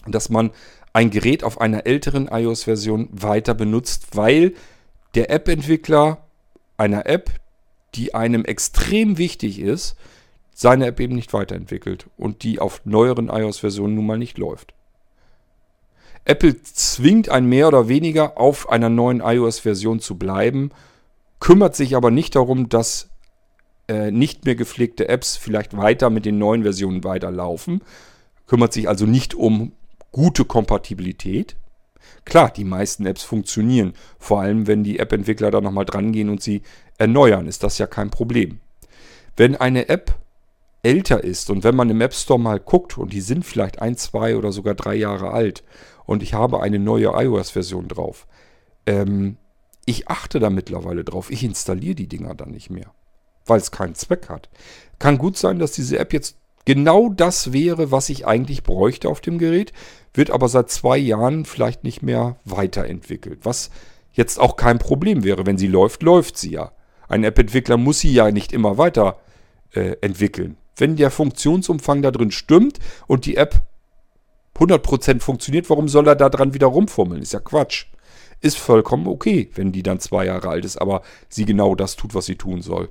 [0.07, 0.51] dass man
[0.93, 4.53] ein Gerät auf einer älteren iOS-Version weiter benutzt, weil
[5.15, 6.25] der App-Entwickler
[6.77, 7.29] einer App,
[7.95, 9.95] die einem extrem wichtig ist,
[10.53, 14.73] seine App eben nicht weiterentwickelt und die auf neueren iOS-Versionen nun mal nicht läuft.
[16.25, 20.71] Apple zwingt einen mehr oder weniger auf einer neuen iOS-Version zu bleiben,
[21.39, 23.09] kümmert sich aber nicht darum, dass
[23.87, 27.81] äh, nicht mehr gepflegte Apps vielleicht weiter mit den neuen Versionen weiterlaufen,
[28.45, 29.73] kümmert sich also nicht um
[30.11, 31.55] gute Kompatibilität,
[32.25, 33.93] Klar, die meisten Apps funktionieren.
[34.19, 36.61] Vor allem, wenn die App-Entwickler da nochmal dran gehen und sie
[36.97, 38.59] erneuern, ist das ja kein Problem.
[39.35, 40.15] Wenn eine App
[40.83, 43.97] älter ist und wenn man im App Store mal guckt und die sind vielleicht ein,
[43.97, 45.63] zwei oder sogar drei Jahre alt
[46.11, 48.27] und ich habe eine neue iOS-Version drauf,
[48.85, 49.37] ähm,
[49.85, 51.31] ich achte da mittlerweile drauf.
[51.31, 52.91] Ich installiere die Dinger dann nicht mehr,
[53.45, 54.49] weil es keinen Zweck hat.
[54.99, 56.35] Kann gut sein, dass diese App jetzt
[56.65, 59.71] genau das wäre, was ich eigentlich bräuchte auf dem Gerät,
[60.13, 63.39] wird aber seit zwei Jahren vielleicht nicht mehr weiterentwickelt.
[63.43, 63.71] Was
[64.11, 65.45] jetzt auch kein Problem wäre.
[65.45, 66.73] Wenn sie läuft, läuft sie ja.
[67.07, 69.21] Ein App-Entwickler muss sie ja nicht immer weiter
[69.73, 70.57] äh, entwickeln.
[70.75, 73.61] Wenn der Funktionsumfang da drin stimmt und die App
[74.61, 77.21] 100% funktioniert, warum soll er da dran wieder rumfummeln?
[77.21, 77.87] Ist ja Quatsch.
[78.41, 82.13] Ist vollkommen okay, wenn die dann zwei Jahre alt ist, aber sie genau das tut,
[82.15, 82.89] was sie tun soll.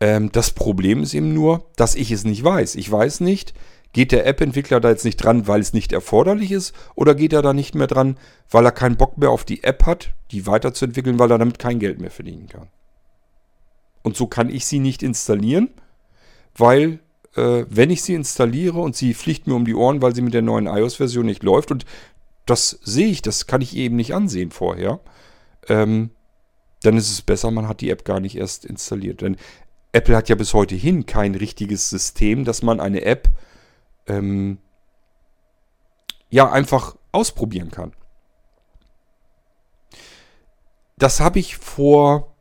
[0.00, 2.74] Ähm, das Problem ist eben nur, dass ich es nicht weiß.
[2.76, 3.54] Ich weiß nicht,
[3.92, 7.42] geht der App-Entwickler da jetzt nicht dran, weil es nicht erforderlich ist, oder geht er
[7.42, 8.16] da nicht mehr dran,
[8.50, 11.78] weil er keinen Bock mehr auf die App hat, die weiterzuentwickeln, weil er damit kein
[11.78, 12.68] Geld mehr verdienen kann.
[14.02, 15.70] Und so kann ich sie nicht installieren,
[16.56, 16.98] weil
[17.36, 20.34] äh, wenn ich sie installiere und sie fliegt mir um die Ohren, weil sie mit
[20.34, 21.84] der neuen iOS-Version nicht läuft, und
[22.46, 25.00] das sehe ich, das kann ich eben nicht ansehen vorher,
[25.68, 26.10] ähm,
[26.82, 29.20] dann ist es besser, man hat die App gar nicht erst installiert.
[29.20, 29.36] Denn
[29.92, 33.28] Apple hat ja bis heute hin kein richtiges System, dass man eine App
[34.06, 34.58] ähm,
[36.30, 37.92] ja einfach ausprobieren kann.
[40.96, 42.34] Das habe ich vor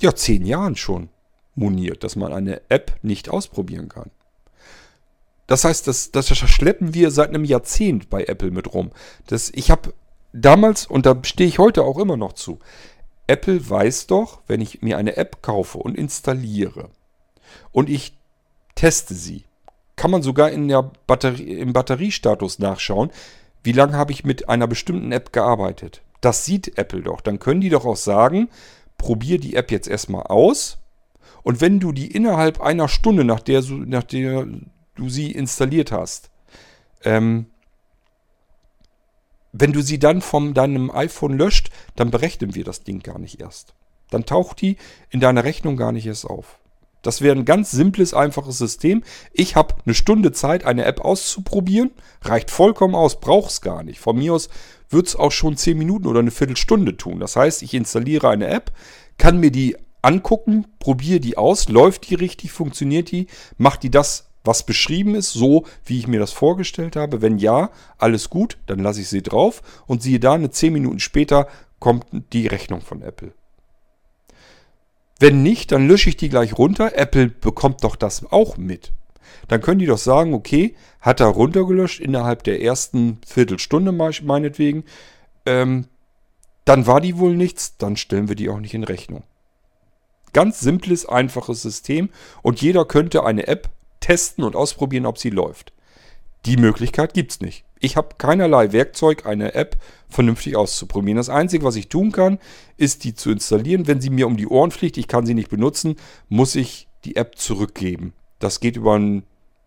[0.00, 1.08] ja zehn Jahren schon
[1.54, 4.10] moniert, dass man eine App nicht ausprobieren kann.
[5.46, 8.90] Das heißt, das, das schleppen wir seit einem Jahrzehnt bei Apple mit rum.
[9.26, 9.92] Das, ich habe
[10.32, 12.58] damals, und da stehe ich heute auch immer noch zu,
[13.26, 16.90] Apple weiß doch, wenn ich mir eine App kaufe und installiere
[17.72, 18.16] und ich
[18.74, 19.44] teste sie,
[19.96, 23.10] kann man sogar in der Batterie, im Batteriestatus nachschauen,
[23.62, 26.02] wie lange habe ich mit einer bestimmten App gearbeitet.
[26.20, 27.20] Das sieht Apple doch.
[27.20, 28.48] Dann können die doch auch sagen,
[28.98, 30.78] probier die App jetzt erstmal aus.
[31.44, 34.48] Und wenn du die innerhalb einer Stunde, nach der, nach der
[34.96, 36.30] du sie installiert hast,
[37.04, 37.46] ähm,
[39.52, 43.40] wenn du sie dann von deinem iPhone löscht, dann berechnen wir das Ding gar nicht
[43.40, 43.74] erst.
[44.10, 44.78] Dann taucht die
[45.10, 46.58] in deiner Rechnung gar nicht erst auf.
[47.02, 49.04] Das wäre ein ganz simples, einfaches System.
[49.32, 51.90] Ich habe eine Stunde Zeit, eine App auszuprobieren.
[52.22, 54.00] Reicht vollkommen aus, brauche es gar nicht.
[54.00, 54.48] Von mir aus
[54.88, 57.20] wird es auch schon 10 Minuten oder eine Viertelstunde tun.
[57.20, 58.72] Das heißt, ich installiere eine App,
[59.18, 63.26] kann mir die angucken, probiere die aus, läuft die richtig, funktioniert die,
[63.56, 67.22] macht die das, was beschrieben ist, so wie ich mir das vorgestellt habe?
[67.22, 71.00] Wenn ja, alles gut, dann lasse ich sie drauf und siehe da, eine 10 Minuten
[71.00, 71.48] später
[71.78, 73.32] kommt die Rechnung von Apple.
[75.18, 76.96] Wenn nicht, dann lösche ich die gleich runter.
[76.98, 78.92] Apple bekommt doch das auch mit.
[79.48, 84.84] Dann können die doch sagen, okay, hat er runtergelöscht innerhalb der ersten Viertelstunde meinetwegen.
[85.46, 85.86] Ähm,
[86.64, 89.22] dann war die wohl nichts, dann stellen wir die auch nicht in Rechnung.
[90.34, 92.10] Ganz simples, einfaches System
[92.42, 93.70] und jeder könnte eine App
[94.00, 95.72] testen und ausprobieren, ob sie läuft.
[96.44, 97.64] Die Möglichkeit gibt es nicht.
[97.80, 99.78] Ich habe keinerlei Werkzeug, eine App
[100.10, 101.16] vernünftig auszuprobieren.
[101.16, 102.38] Das Einzige, was ich tun kann,
[102.76, 103.86] ist die zu installieren.
[103.86, 105.96] Wenn sie mir um die Ohren fliegt, ich kann sie nicht benutzen,
[106.28, 108.12] muss ich die App zurückgeben.
[108.40, 109.24] Das geht über einen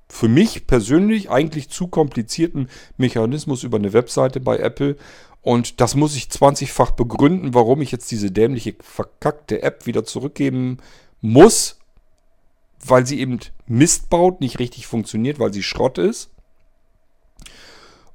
[0.09, 4.95] für mich persönlich eigentlich zu komplizierten Mechanismus über eine Webseite bei Apple.
[5.47, 10.79] Und das muss ich 20-fach begründen, warum ich jetzt diese dämliche, verkackte App wieder zurückgeben
[11.21, 11.79] muss,
[12.85, 16.31] weil sie eben Mist baut, nicht richtig funktioniert, weil sie Schrott ist.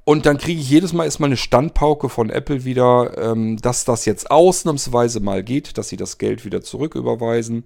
[0.05, 4.05] Und dann kriege ich jedes Mal erstmal eine Standpauke von Apple wieder, ähm, dass das
[4.05, 7.65] jetzt ausnahmsweise mal geht, dass sie das Geld wieder zurücküberweisen.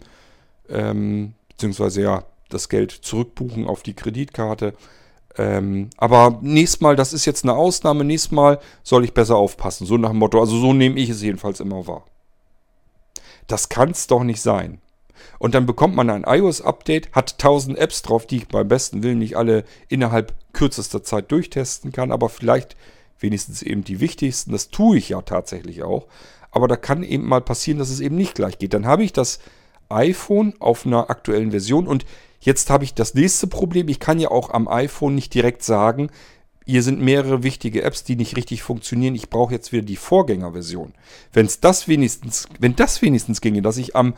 [0.68, 4.74] Ähm, beziehungsweise ja, das Geld zurückbuchen auf die Kreditkarte.
[5.38, 9.86] Ähm, aber nächstes Mal, das ist jetzt eine Ausnahme, nächstes Mal soll ich besser aufpassen.
[9.86, 12.04] So nach dem Motto, also so nehme ich es jedenfalls immer wahr.
[13.46, 14.80] Das kann es doch nicht sein.
[15.38, 19.18] Und dann bekommt man ein iOS-Update, hat 1000 Apps drauf, die ich beim besten Willen
[19.18, 22.76] nicht alle innerhalb kürzester Zeit durchtesten kann, aber vielleicht
[23.18, 24.52] wenigstens eben die wichtigsten.
[24.52, 26.06] Das tue ich ja tatsächlich auch.
[26.50, 28.72] Aber da kann eben mal passieren, dass es eben nicht gleich geht.
[28.72, 29.40] Dann habe ich das
[29.88, 32.06] iPhone auf einer aktuellen Version und
[32.46, 33.88] jetzt habe ich das nächste Problem.
[33.88, 36.08] Ich kann ja auch am iPhone nicht direkt sagen,
[36.64, 39.14] hier sind mehrere wichtige Apps, die nicht richtig funktionieren.
[39.14, 40.94] Ich brauche jetzt wieder die Vorgängerversion.
[41.32, 44.14] Wenn das wenigstens, wenn das wenigstens ginge, dass ich am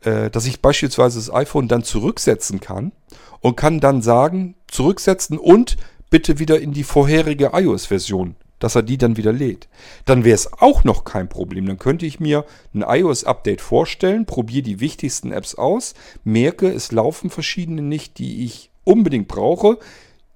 [0.00, 2.92] äh, dass ich beispielsweise das iPhone dann zurücksetzen kann
[3.40, 5.76] und kann dann sagen, zurücksetzen und
[6.10, 9.68] bitte wieder in die vorherige iOS-Version, dass er die dann wieder lädt.
[10.04, 11.66] Dann wäre es auch noch kein Problem.
[11.66, 12.44] Dann könnte ich mir
[12.74, 15.94] ein iOS-Update vorstellen, probiere die wichtigsten Apps aus,
[16.24, 19.78] merke, es laufen verschiedene nicht, die ich unbedingt brauche,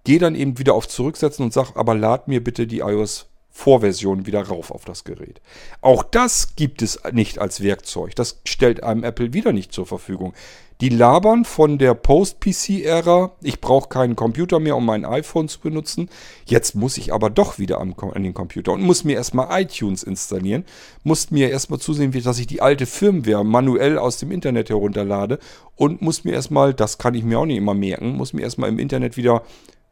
[0.05, 4.27] gehe dann eben wieder auf Zurücksetzen und sage, aber lad mir bitte die iOS Vorversion
[4.27, 5.41] wieder rauf auf das Gerät.
[5.83, 8.17] Auch das gibt es nicht als Werkzeug.
[8.17, 10.33] Das stellt einem Apple wieder nicht zur Verfügung.
[10.81, 16.09] Die labern von der Post-PC-Ära, ich brauche keinen Computer mehr, um mein iPhone zu benutzen.
[16.45, 20.65] Jetzt muss ich aber doch wieder an den Computer und muss mir erstmal iTunes installieren,
[21.05, 25.39] muss mir erstmal zusehen, dass ich die alte Firmware manuell aus dem Internet herunterlade
[25.77, 28.71] und muss mir erstmal, das kann ich mir auch nicht immer merken, muss mir erstmal
[28.71, 29.43] im Internet wieder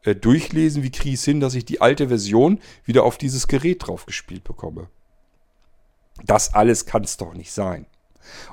[0.04, 3.48] äh, durchlesen, wie kriege ich es hin, dass ich die alte Version wieder auf dieses
[3.48, 4.88] Gerät drauf gespielt bekomme.
[6.24, 7.86] Das alles kann es doch nicht sein.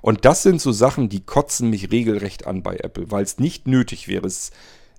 [0.01, 3.67] Und das sind so Sachen, die kotzen mich regelrecht an bei Apple, weil es nicht
[3.67, 4.25] nötig wäre.
[4.25, 4.51] Es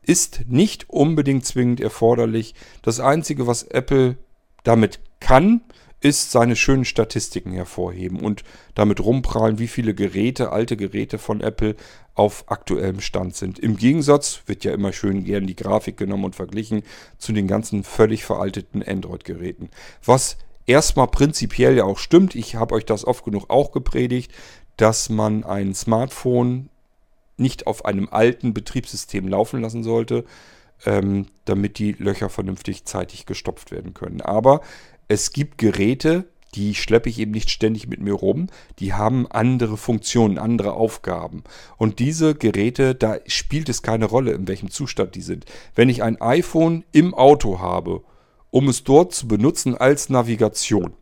[0.03, 2.55] ist nicht unbedingt zwingend erforderlich.
[2.82, 4.16] Das Einzige, was Apple
[4.64, 5.62] damit kann,
[6.01, 8.44] ist seine schönen Statistiken hervorheben und
[8.74, 11.74] damit rumprallen, wie viele Geräte, alte Geräte von Apple
[12.18, 13.60] auf aktuellem Stand sind.
[13.60, 16.82] Im Gegensatz wird ja immer schön gern die Grafik genommen und verglichen
[17.16, 19.70] zu den ganzen völlig veralteten Android-Geräten.
[20.04, 24.32] Was erstmal prinzipiell ja auch stimmt, ich habe euch das oft genug auch gepredigt,
[24.76, 26.70] dass man ein Smartphone
[27.36, 30.24] nicht auf einem alten Betriebssystem laufen lassen sollte,
[30.86, 34.22] ähm, damit die Löcher vernünftig zeitig gestopft werden können.
[34.22, 34.60] Aber
[35.06, 36.24] es gibt Geräte,
[36.55, 41.44] die schleppe ich eben nicht ständig mit mir rum, die haben andere Funktionen, andere Aufgaben.
[41.76, 45.44] Und diese Geräte, da spielt es keine Rolle, in welchem Zustand die sind.
[45.74, 48.03] Wenn ich ein iPhone im Auto habe,
[48.51, 50.94] um es dort zu benutzen als Navigation,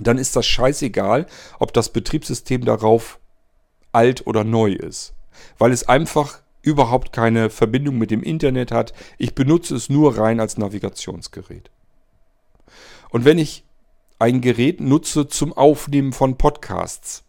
[0.00, 1.26] dann ist das scheißegal,
[1.58, 3.18] ob das Betriebssystem darauf
[3.92, 5.14] alt oder neu ist.
[5.56, 8.92] Weil es einfach überhaupt keine Verbindung mit dem Internet hat.
[9.16, 11.70] Ich benutze es nur rein als Navigationsgerät.
[13.10, 13.64] Und wenn ich
[14.18, 17.24] ein Gerät nutze zum Aufnehmen von Podcasts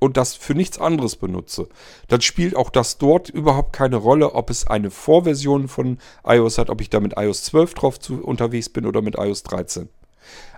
[0.00, 1.68] und das für nichts anderes benutze,
[2.08, 6.70] dann spielt auch das dort überhaupt keine Rolle, ob es eine Vorversion von iOS hat,
[6.70, 9.88] ob ich da mit iOS 12 drauf zu, unterwegs bin oder mit iOS 13.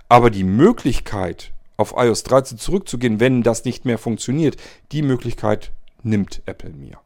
[0.09, 4.57] Aber die Möglichkeit, auf iOS 13 zurückzugehen, wenn das nicht mehr funktioniert,
[4.91, 6.99] die Möglichkeit nimmt Apple mir.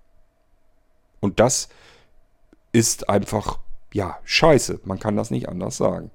[1.19, 1.69] Und das
[2.71, 3.59] ist einfach,
[3.93, 4.81] ja, scheiße.
[4.83, 6.11] Man kann das nicht anders sagen.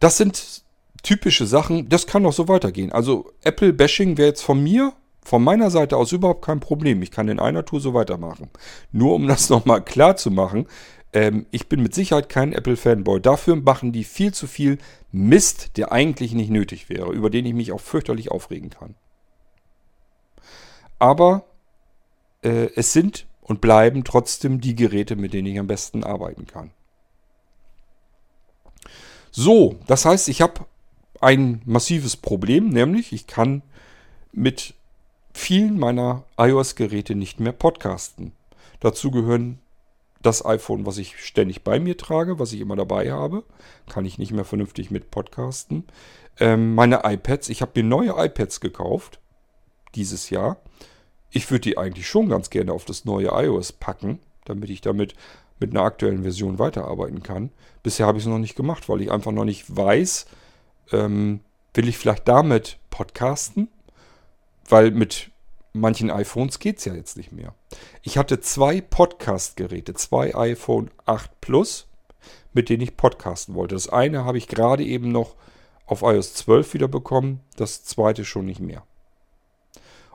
[0.00, 0.62] Das sind
[1.02, 2.92] typische Sachen, das kann auch so weitergehen.
[2.92, 4.92] Also Apple-Bashing wäre jetzt von mir,
[5.22, 7.02] von meiner Seite aus überhaupt kein Problem.
[7.02, 8.50] Ich kann in einer Tour so weitermachen.
[8.92, 10.66] Nur um das nochmal klar zu machen,
[11.12, 13.20] ähm, ich bin mit Sicherheit kein Apple-Fanboy.
[13.20, 14.78] Dafür machen die viel zu viel
[15.10, 18.94] Mist, der eigentlich nicht nötig wäre, über den ich mich auch fürchterlich aufregen kann.
[20.98, 21.44] Aber
[22.42, 26.72] äh, es sind und bleiben trotzdem die Geräte, mit denen ich am besten arbeiten kann.
[29.30, 30.66] So, das heißt, ich habe
[31.20, 33.62] ein massives Problem, nämlich ich kann
[34.32, 34.74] mit
[35.32, 38.32] vielen meiner iOS-Geräte nicht mehr podcasten.
[38.80, 39.58] Dazu gehören
[40.22, 43.44] das iPhone, was ich ständig bei mir trage, was ich immer dabei habe.
[43.88, 45.84] Kann ich nicht mehr vernünftig mit podcasten.
[46.40, 49.20] Ähm, meine iPads, ich habe mir neue iPads gekauft
[49.94, 50.58] dieses Jahr.
[51.30, 55.14] Ich würde die eigentlich schon ganz gerne auf das neue iOS packen, damit ich damit
[55.60, 57.50] mit einer aktuellen Version weiterarbeiten kann.
[57.82, 60.26] Bisher habe ich es noch nicht gemacht, weil ich einfach noch nicht weiß,
[60.92, 61.40] ähm,
[61.74, 63.68] will ich vielleicht damit podcasten?
[64.68, 65.30] Weil mit
[65.72, 67.54] manchen iPhones geht es ja jetzt nicht mehr.
[68.02, 71.86] Ich hatte zwei Podcast-Geräte, zwei iPhone 8 Plus,
[72.52, 73.74] mit denen ich podcasten wollte.
[73.74, 75.36] Das eine habe ich gerade eben noch
[75.86, 78.82] auf iOS 12 wieder bekommen, das zweite schon nicht mehr.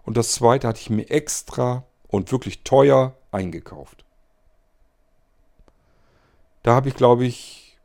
[0.04, 4.06] Und das zweite hatte ich mir extra und wirklich teuer eingekauft.
[6.64, 7.78] Da habe ich, glaube ich,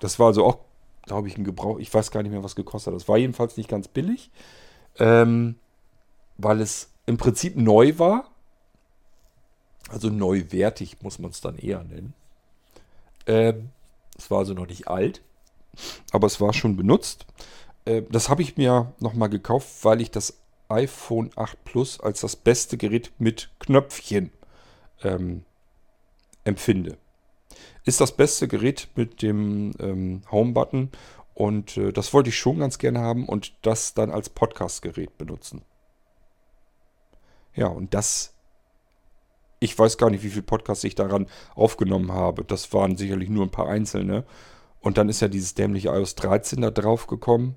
[0.00, 0.58] das war also auch,
[1.02, 3.00] glaube ich, ein Gebrauch, ich weiß gar nicht mehr, was gekostet hat.
[3.00, 4.30] Das war jedenfalls nicht ganz billig,
[4.98, 5.56] ähm,
[6.36, 8.30] weil es im Prinzip neu war.
[9.88, 12.14] Also neuwertig muss man es dann eher nennen.
[13.26, 13.70] Ähm,
[14.16, 15.22] es war also noch nicht alt,
[16.12, 17.26] aber es war schon benutzt.
[17.84, 20.38] Äh, das habe ich mir nochmal gekauft, weil ich das
[20.68, 24.30] iPhone 8 Plus als das beste Gerät mit Knöpfchen
[25.02, 25.44] ähm,
[26.44, 26.96] empfinde.
[27.84, 30.90] Ist das beste Gerät mit dem ähm, Home-Button
[31.34, 35.62] und äh, das wollte ich schon ganz gerne haben und das dann als Podcast-Gerät benutzen.
[37.54, 38.34] Ja, und das,
[39.58, 42.44] ich weiß gar nicht, wie viele Podcasts ich daran aufgenommen habe.
[42.44, 44.24] Das waren sicherlich nur ein paar einzelne.
[44.80, 47.56] Und dann ist ja dieses dämliche iOS 13 da drauf gekommen.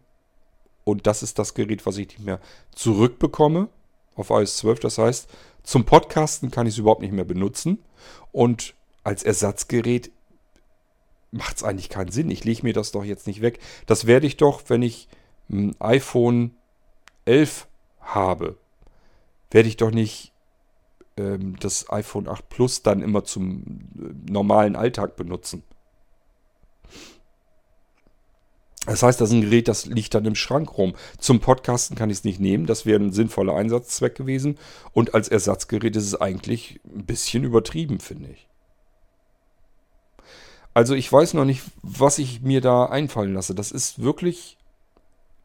[0.86, 2.40] Und das ist das Gerät, was ich nicht mehr
[2.74, 3.68] zurückbekomme
[4.16, 4.80] auf iOS 12.
[4.80, 5.30] Das heißt,
[5.64, 7.80] zum Podcasten kann ich es überhaupt nicht mehr benutzen.
[8.32, 10.10] Und als Ersatzgerät
[11.34, 12.30] macht es eigentlich keinen Sinn.
[12.32, 13.60] Ich lege mir das doch jetzt nicht weg.
[13.86, 15.08] Das werde ich doch, wenn ich
[15.50, 16.52] ein iPhone
[17.26, 17.68] 11
[18.00, 18.58] habe
[19.54, 20.34] werde ich doch nicht
[21.16, 23.64] ähm, das iPhone 8 Plus dann immer zum
[23.96, 25.64] äh, normalen Alltag benutzen.
[28.86, 30.94] Das heißt, das ist ein Gerät, das liegt dann im Schrank rum.
[31.18, 32.66] Zum Podcasten kann ich es nicht nehmen.
[32.66, 34.58] Das wäre ein sinnvoller Einsatzzweck gewesen.
[34.92, 38.50] Und als Ersatzgerät ist es eigentlich ein bisschen übertrieben, finde ich.
[40.74, 43.54] Also ich weiß noch nicht, was ich mir da einfallen lasse.
[43.54, 44.58] Das ist wirklich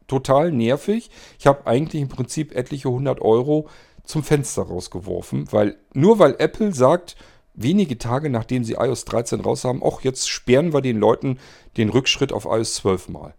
[0.07, 1.09] total nervig.
[1.37, 3.69] Ich habe eigentlich im Prinzip etliche 100 Euro
[4.03, 7.15] zum Fenster rausgeworfen, weil nur weil Apple sagt,
[7.53, 11.37] wenige Tage nachdem sie iOS 13 raus haben, ach, jetzt sperren wir den Leuten
[11.77, 13.35] den Rückschritt auf iOS 12 mal.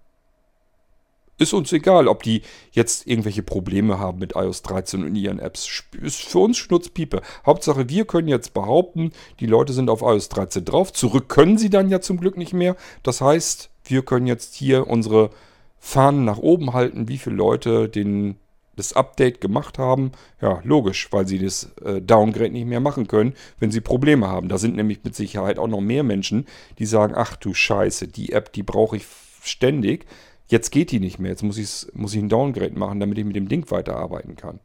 [1.41, 5.84] Ist uns egal, ob die jetzt irgendwelche Probleme haben mit iOS 13 und ihren Apps.
[6.03, 7.22] Ist für uns Schnutzpiepe.
[7.47, 10.93] Hauptsache, wir können jetzt behaupten, die Leute sind auf iOS 13 drauf.
[10.93, 12.76] Zurück können sie dann ja zum Glück nicht mehr.
[13.03, 15.30] Das heißt, wir können jetzt hier unsere
[15.78, 18.36] Fahnen nach oben halten, wie viele Leute den
[18.76, 20.12] das Update gemacht haben.
[20.43, 24.51] Ja, logisch, weil sie das äh, Downgrade nicht mehr machen können, wenn sie Probleme haben.
[24.51, 26.47] Da sind nämlich mit Sicherheit auch noch mehr Menschen,
[26.78, 29.07] die sagen, ach du Scheiße, die App, die brauche ich
[29.43, 30.05] ständig.
[30.51, 31.30] Jetzt geht die nicht mehr.
[31.30, 34.59] Jetzt muss, muss ich ein Downgrade machen, damit ich mit dem Ding weiterarbeiten kann.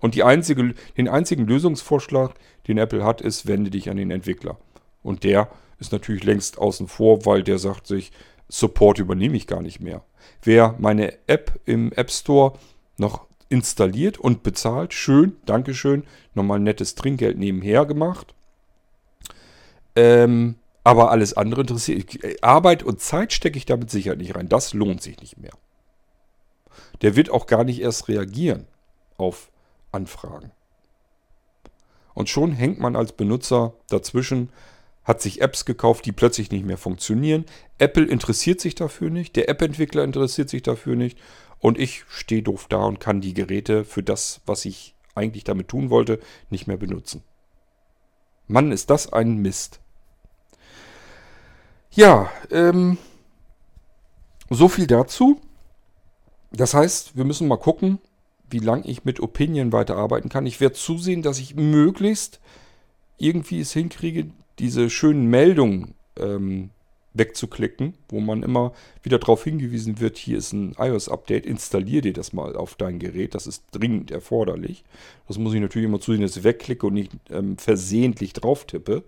[0.00, 2.32] Und die einzige, den einzigen Lösungsvorschlag,
[2.66, 4.58] den Apple hat, ist, wende dich an den Entwickler.
[5.02, 8.12] Und der ist natürlich längst außen vor, weil der sagt sich,
[8.48, 10.02] Support übernehme ich gar nicht mehr.
[10.42, 12.54] Wer meine App im App Store
[12.96, 14.94] noch installiert und bezahlt.
[14.94, 16.04] Schön, Dankeschön.
[16.34, 18.34] Nochmal nettes Trinkgeld nebenher gemacht.
[19.94, 20.54] Ähm,
[20.86, 22.16] aber alles andere interessiert.
[22.42, 24.48] Arbeit und Zeit stecke ich damit sicher nicht rein.
[24.48, 25.50] Das lohnt sich nicht mehr.
[27.02, 28.68] Der wird auch gar nicht erst reagieren
[29.16, 29.50] auf
[29.90, 30.52] Anfragen.
[32.14, 34.50] Und schon hängt man als Benutzer dazwischen,
[35.02, 37.46] hat sich Apps gekauft, die plötzlich nicht mehr funktionieren.
[37.78, 41.18] Apple interessiert sich dafür nicht, der App-Entwickler interessiert sich dafür nicht
[41.58, 45.66] und ich stehe doof da und kann die Geräte für das, was ich eigentlich damit
[45.66, 47.24] tun wollte, nicht mehr benutzen.
[48.46, 49.80] Mann, ist das ein Mist.
[51.96, 52.98] Ja, ähm,
[54.50, 55.40] so viel dazu.
[56.52, 57.98] Das heißt, wir müssen mal gucken,
[58.50, 60.44] wie lange ich mit Opinion weiterarbeiten kann.
[60.44, 62.38] Ich werde zusehen, dass ich möglichst
[63.16, 64.26] irgendwie es hinkriege,
[64.58, 66.68] diese schönen Meldungen ähm,
[67.14, 68.72] wegzuklicken, wo man immer
[69.02, 73.34] wieder darauf hingewiesen wird, hier ist ein iOS-Update, installier dir das mal auf dein Gerät,
[73.34, 74.84] das ist dringend erforderlich.
[75.28, 79.02] Das muss ich natürlich immer zusehen, dass ich wegklicke und nicht ähm, versehentlich drauf tippe.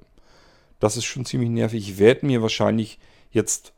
[0.80, 1.88] Das ist schon ziemlich nervig.
[1.88, 2.98] Ich werde mir wahrscheinlich
[3.30, 3.72] jetzt,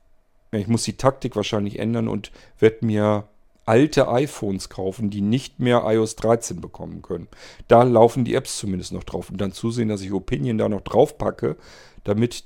[0.53, 3.29] ich muss die Taktik wahrscheinlich ändern und werde mir
[3.67, 7.29] alte iPhones kaufen, die nicht mehr iOS 13 bekommen können.
[7.69, 10.81] Da laufen die Apps zumindest noch drauf und dann zusehen, dass ich Opinion da noch
[10.81, 11.57] drauf packe,
[12.05, 12.45] damit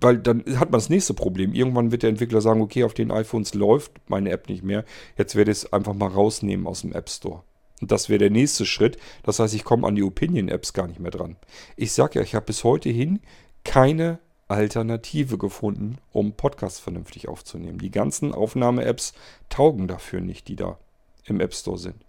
[0.00, 1.52] weil dann hat man das nächste Problem.
[1.52, 4.84] Irgendwann wird der Entwickler sagen, okay, auf den iPhones läuft meine App nicht mehr.
[5.16, 7.42] Jetzt werde ich es einfach mal rausnehmen aus dem App Store.
[7.80, 8.96] Und das wäre der nächste Schritt.
[9.24, 11.36] Das heißt, ich komme an die Opinion-Apps gar nicht mehr dran.
[11.76, 13.20] Ich sage ja, ich habe bis heute hin
[13.68, 17.76] keine Alternative gefunden, um Podcasts vernünftig aufzunehmen.
[17.76, 19.12] Die ganzen Aufnahme-Apps
[19.50, 20.78] taugen dafür nicht, die da
[21.26, 22.02] im App Store sind.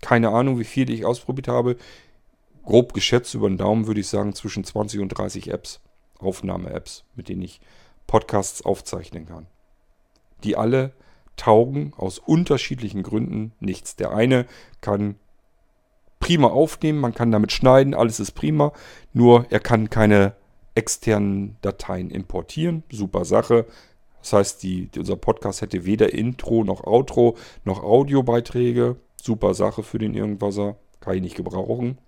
[0.00, 1.76] Keine Ahnung, wie viele ich ausprobiert habe.
[2.64, 5.80] Grob geschätzt über den Daumen würde ich sagen zwischen 20 und 30 Apps,
[6.18, 7.60] Aufnahme-Apps, mit denen ich
[8.08, 9.46] Podcasts aufzeichnen kann.
[10.42, 10.92] Die alle
[11.36, 13.94] taugen aus unterschiedlichen Gründen nichts.
[13.94, 14.46] Der eine
[14.80, 15.14] kann
[16.22, 18.72] prima aufnehmen, man kann damit schneiden, alles ist prima,
[19.12, 20.34] nur er kann keine
[20.74, 22.84] externen Dateien importieren.
[22.90, 23.66] Super Sache.
[24.20, 28.96] Das heißt, die, unser Podcast hätte weder Intro noch Outro noch Audiobeiträge.
[29.20, 30.76] Super Sache für den Irgendwasser.
[31.00, 31.98] Kann ich nicht gebrauchen.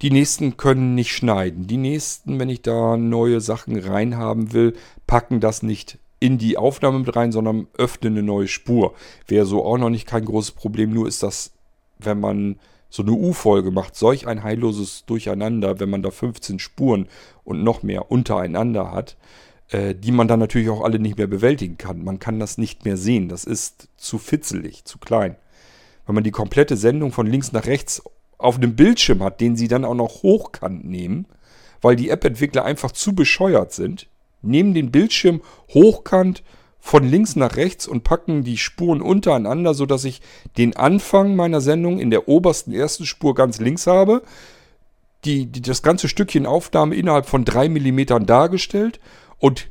[0.00, 1.66] Die nächsten können nicht schneiden.
[1.66, 4.74] Die nächsten, wenn ich da neue Sachen reinhaben will,
[5.08, 8.94] packen das nicht in die Aufnahme mit rein, sondern öffnen eine neue Spur.
[9.26, 10.92] Wäre so auch noch nicht kein großes Problem.
[10.92, 11.52] Nur ist das,
[12.04, 17.06] wenn man so eine U-Folge macht, solch ein heilloses Durcheinander, wenn man da 15 Spuren
[17.44, 19.16] und noch mehr untereinander hat,
[19.70, 22.02] äh, die man dann natürlich auch alle nicht mehr bewältigen kann.
[22.02, 23.28] Man kann das nicht mehr sehen.
[23.28, 25.36] Das ist zu fitzelig, zu klein.
[26.06, 28.02] Wenn man die komplette Sendung von links nach rechts
[28.36, 31.26] auf einem Bildschirm hat, den sie dann auch noch hochkant nehmen,
[31.82, 34.08] weil die App-Entwickler einfach zu bescheuert sind,
[34.42, 35.42] nehmen den Bildschirm
[35.72, 36.42] hochkant
[36.80, 40.22] von links nach rechts und packen die Spuren untereinander, sodass ich
[40.56, 44.22] den Anfang meiner Sendung in der obersten ersten Spur ganz links habe,
[45.24, 48.98] die, die, das ganze Stückchen Aufnahme innerhalb von drei Millimetern dargestellt
[49.38, 49.68] und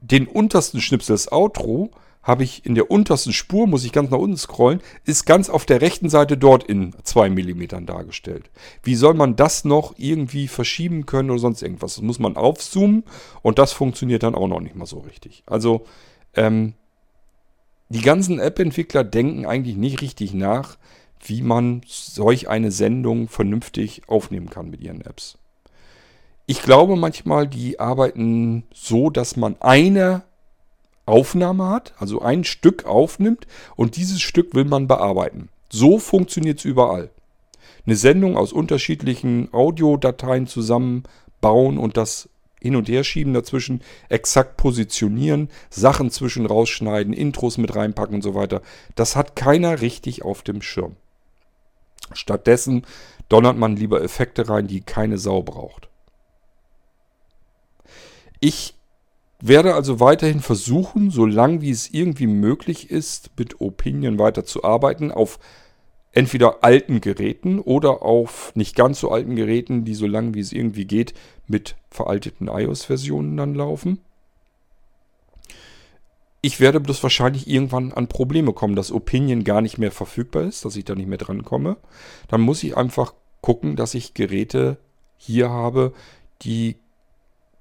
[0.00, 1.90] den untersten Schnipsel, das Outro,
[2.22, 5.66] habe ich in der untersten Spur, muss ich ganz nach unten scrollen, ist ganz auf
[5.66, 8.50] der rechten Seite dort in zwei Millimetern dargestellt.
[8.82, 11.96] Wie soll man das noch irgendwie verschieben können oder sonst irgendwas?
[11.96, 13.02] Das muss man aufzoomen
[13.42, 15.42] und das funktioniert dann auch noch nicht mal so richtig.
[15.46, 15.84] Also
[16.34, 16.74] ähm,
[17.88, 20.78] die ganzen App-Entwickler denken eigentlich nicht richtig nach,
[21.20, 25.38] wie man solch eine Sendung vernünftig aufnehmen kann mit ihren Apps.
[26.46, 30.22] Ich glaube manchmal, die arbeiten so, dass man eine
[31.06, 35.48] Aufnahme hat, also ein Stück aufnimmt und dieses Stück will man bearbeiten.
[35.70, 37.10] So funktioniert es überall.
[37.86, 42.28] Eine Sendung aus unterschiedlichen Audiodateien zusammenbauen und das
[42.62, 48.34] hin und her schieben dazwischen, exakt positionieren, Sachen zwischen rausschneiden, Intros mit reinpacken und so
[48.34, 48.62] weiter.
[48.94, 50.96] Das hat keiner richtig auf dem Schirm.
[52.12, 52.86] Stattdessen
[53.28, 55.88] donnert man lieber Effekte rein, die keine Sau braucht.
[58.40, 58.74] Ich
[59.40, 65.38] werde also weiterhin versuchen, solange wie es irgendwie möglich ist, mit Opinion weiterzuarbeiten, auf
[66.12, 70.52] entweder alten Geräten oder auf nicht ganz so alten Geräten, die so lange wie es
[70.52, 71.14] irgendwie geht,
[71.46, 73.98] mit veralteten iOS-Versionen dann laufen.
[76.42, 80.64] Ich werde bloß wahrscheinlich irgendwann an Probleme kommen, dass Opinion gar nicht mehr verfügbar ist,
[80.64, 81.76] dass ich da nicht mehr dran komme.
[82.28, 84.78] Dann muss ich einfach gucken, dass ich Geräte
[85.16, 85.92] hier habe,
[86.42, 86.76] die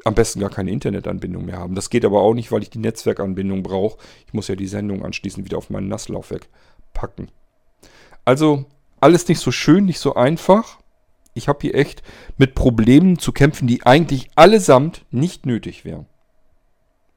[0.04, 1.76] am besten gar keine Internetanbindung mehr haben.
[1.76, 3.99] Das geht aber auch nicht, weil ich die Netzwerkanbindung brauche.
[4.26, 6.47] Ich muss ja die Sendung anschließend wieder auf meinen Nasslaufwerk
[6.93, 7.28] packen.
[8.26, 8.65] Also
[8.99, 10.80] alles nicht so schön, nicht so einfach.
[11.34, 12.03] Ich habe hier echt
[12.38, 16.05] mit Problemen zu kämpfen, die eigentlich allesamt nicht nötig wären.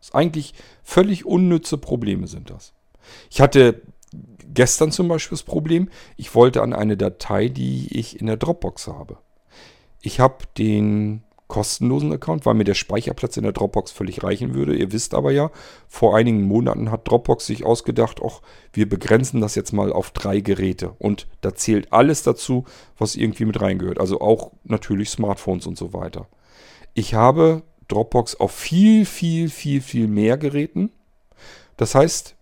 [0.01, 2.75] Das eigentlich völlig unnütze Probleme sind das.
[3.31, 3.83] Ich hatte
[4.53, 8.87] gestern zum Beispiel das Problem, ich wollte an eine Datei, die ich in der Dropbox
[8.87, 9.19] habe.
[10.01, 11.23] Ich habe den
[11.55, 14.75] kostenlosen Account, weil mir der Speicherplatz in der Dropbox völlig reichen würde.
[14.75, 15.53] Ihr wisst aber ja,
[15.87, 18.41] vor einigen Monaten hat Dropbox sich ausgedacht, ach,
[18.73, 20.97] wir begrenzen das jetzt mal auf drei Geräte.
[20.99, 22.65] Und da zählt alles dazu,
[22.99, 24.01] was irgendwie mit reingehört.
[24.01, 26.27] Also auch natürlich Smartphones und so weiter.
[26.93, 30.91] Ich habe Dropbox auf viel, viel, viel, viel mehr Geräten.
[31.77, 32.35] Das heißt,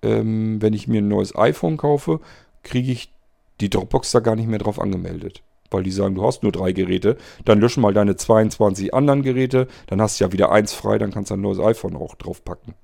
[0.00, 2.20] ähm, wenn ich mir ein neues iPhone kaufe,
[2.62, 3.12] kriege ich
[3.60, 6.72] die Dropbox da gar nicht mehr drauf angemeldet weil die sagen, du hast nur drei
[6.72, 10.98] Geräte, dann löschen mal deine 22 anderen Geräte, dann hast du ja wieder eins frei,
[10.98, 12.74] dann kannst du ein neues iPhone auch draufpacken.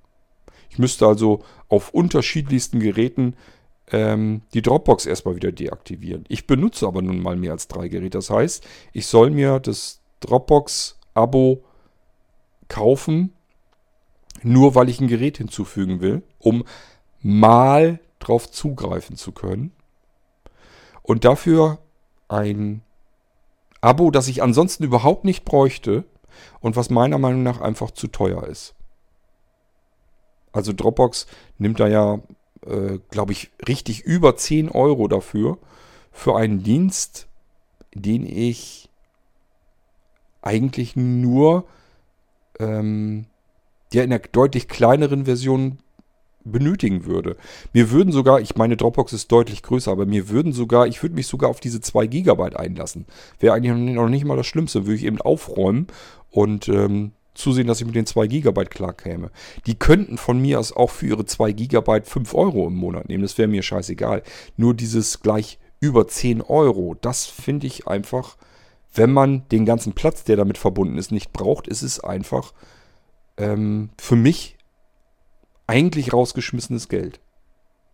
[0.71, 3.37] Ich müsste also auf unterschiedlichsten Geräten
[3.93, 6.25] ähm, die Dropbox erstmal wieder deaktivieren.
[6.29, 8.19] Ich benutze aber nun mal mehr als drei Geräte.
[8.19, 11.63] Das heißt, ich soll mir das Dropbox-Abo
[12.69, 13.35] kaufen,
[14.43, 16.65] nur weil ich ein Gerät hinzufügen will, um
[17.21, 19.73] mal drauf zugreifen zu können.
[21.03, 21.79] Und dafür
[22.35, 22.83] ein
[23.81, 26.05] Abo, das ich ansonsten überhaupt nicht bräuchte
[26.61, 28.75] und was meiner Meinung nach einfach zu teuer ist.
[30.53, 31.27] Also Dropbox
[31.59, 32.21] nimmt da ja,
[32.67, 35.59] äh, glaube ich, richtig über 10 Euro dafür,
[36.13, 37.27] für einen Dienst,
[37.93, 38.89] den ich
[40.43, 41.65] eigentlich nur
[42.61, 43.27] ähm,
[43.93, 45.79] der in einer deutlich kleineren Version
[46.45, 47.37] benötigen würde.
[47.73, 51.15] Mir würden sogar, ich meine Dropbox ist deutlich größer, aber mir würden sogar, ich würde
[51.15, 53.07] mich sogar auf diese 2 GB einlassen.
[53.41, 55.87] Wäre eigentlich noch nicht mal das Schlimmste, würde ich eben aufräumen
[56.31, 59.31] und ähm, zusehen, dass ich mit den 2 GB klarkäme.
[59.67, 63.23] Die könnten von mir aus auch für ihre 2 GB 5 Euro im Monat nehmen,
[63.23, 64.23] das wäre mir scheißegal.
[64.57, 68.37] Nur dieses gleich über 10 Euro, das finde ich einfach,
[68.95, 72.53] wenn man den ganzen Platz, der damit verbunden ist, nicht braucht, ist es einfach
[73.37, 74.54] ähm, für mich
[75.67, 77.21] eigentlich rausgeschmissenes Geld.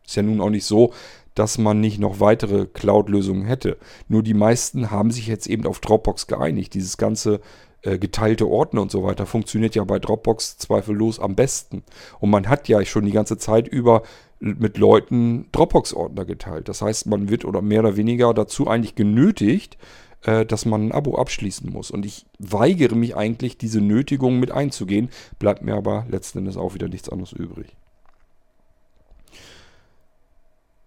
[0.04, 0.92] Ist ja nun auch nicht so,
[1.34, 3.78] dass man nicht noch weitere Cloud-Lösungen hätte.
[4.08, 6.74] Nur die meisten haben sich jetzt eben auf Dropbox geeinigt.
[6.74, 7.40] Dieses ganze
[7.82, 11.84] äh, geteilte Ordner und so weiter funktioniert ja bei Dropbox zweifellos am besten.
[12.18, 14.02] Und man hat ja schon die ganze Zeit über
[14.40, 16.68] mit Leuten Dropbox-Ordner geteilt.
[16.68, 19.76] Das heißt, man wird oder mehr oder weniger dazu eigentlich genötigt,
[20.22, 21.90] äh, dass man ein Abo abschließen muss.
[21.90, 26.74] Und ich weigere mich eigentlich, diese Nötigung mit einzugehen, bleibt mir aber letzten Endes auch
[26.74, 27.76] wieder nichts anderes übrig.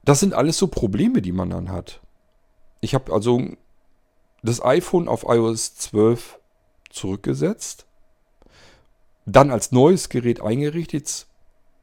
[0.05, 2.01] Das sind alles so Probleme, die man dann hat.
[2.81, 3.41] Ich habe also
[4.43, 6.39] das iPhone auf iOS 12
[6.89, 7.87] zurückgesetzt,
[9.25, 11.25] dann als neues Gerät eingerichtet,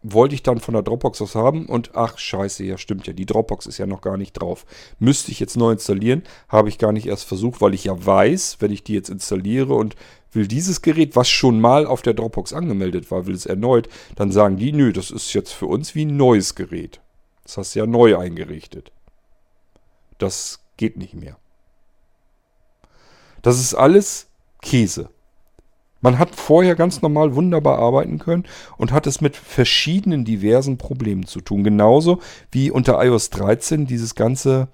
[0.03, 3.27] wollte ich dann von der Dropbox was haben und ach scheiße, ja stimmt ja, die
[3.27, 4.65] Dropbox ist ja noch gar nicht drauf.
[4.99, 8.57] Müsste ich jetzt neu installieren, habe ich gar nicht erst versucht, weil ich ja weiß,
[8.61, 9.97] wenn ich die jetzt installiere und
[10.33, 14.33] will dieses Gerät, was schon mal auf der Dropbox angemeldet war, will es erneut, dann
[14.33, 17.01] sagen die, nö, das ist jetzt für uns wie ein neues Gerät.
[17.45, 18.93] Das hast du ja neu eingerichtet.
[20.19, 21.37] Das geht nicht mehr.
[23.43, 24.29] Das ist alles
[24.63, 25.11] Käse.
[26.01, 28.45] Man hat vorher ganz normal wunderbar arbeiten können
[28.79, 31.63] und hat es mit verschiedenen diversen Problemen zu tun.
[31.63, 32.21] Genauso
[32.51, 34.69] wie unter iOS 13 dieses ganze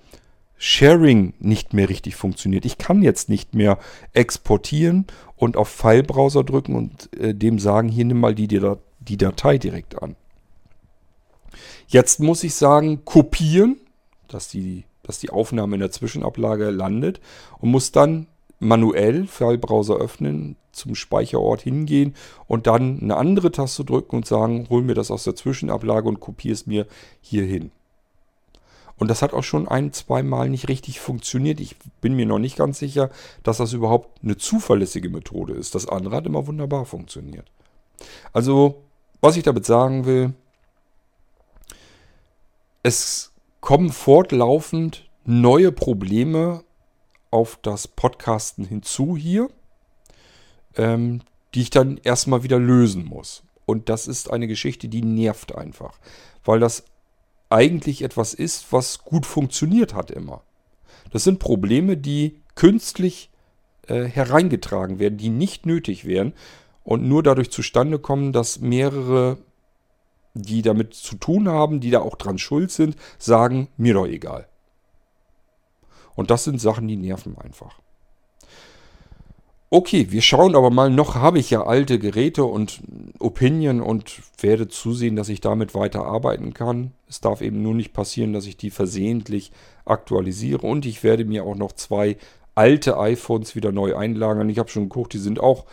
[0.58, 2.64] Sharing nicht mehr richtig funktioniert.
[2.64, 3.78] Ich kann jetzt nicht mehr
[4.12, 5.06] exportieren
[5.36, 10.00] und auf File-Browser drücken und äh, dem sagen, hier nimm mal die, die Datei direkt
[10.02, 10.16] an.
[11.88, 13.76] Jetzt muss ich sagen, kopieren,
[14.28, 17.20] dass die, dass die Aufnahme in der Zwischenablage landet
[17.58, 18.26] und muss dann
[18.58, 22.14] manuell File-Browser öffnen, zum Speicherort hingehen
[22.46, 26.20] und dann eine andere Taste drücken und sagen, hol mir das aus der Zwischenablage und
[26.20, 26.86] kopiere es mir
[27.20, 27.70] hier hin.
[28.98, 31.60] Und das hat auch schon ein, zwei Mal nicht richtig funktioniert.
[31.60, 33.10] Ich bin mir noch nicht ganz sicher,
[33.42, 35.74] dass das überhaupt eine zuverlässige Methode ist.
[35.74, 37.46] Das andere hat immer wunderbar funktioniert.
[38.32, 38.82] Also,
[39.20, 40.32] was ich damit sagen will,
[42.82, 46.62] es kommen fortlaufend neue Probleme
[47.30, 49.48] auf das Podcasten hinzu hier,
[50.76, 51.22] ähm,
[51.54, 53.42] die ich dann erstmal wieder lösen muss.
[53.64, 55.98] Und das ist eine Geschichte, die nervt einfach,
[56.44, 56.84] weil das
[57.50, 60.42] eigentlich etwas ist, was gut funktioniert hat immer.
[61.12, 63.30] Das sind Probleme, die künstlich
[63.86, 66.32] äh, hereingetragen werden, die nicht nötig wären
[66.84, 69.38] und nur dadurch zustande kommen, dass mehrere,
[70.34, 74.48] die damit zu tun haben, die da auch dran schuld sind, sagen, mir doch egal.
[76.16, 77.78] Und das sind Sachen, die nerven einfach.
[79.68, 82.80] Okay, wir schauen aber mal, noch habe ich ja alte Geräte und
[83.18, 86.92] Opinion und werde zusehen, dass ich damit weiter arbeiten kann.
[87.08, 89.50] Es darf eben nur nicht passieren, dass ich die versehentlich
[89.84, 92.16] aktualisiere und ich werde mir auch noch zwei
[92.54, 94.48] alte iPhones wieder neu einlagern.
[94.48, 95.66] Ich habe schon geguckt, die sind auch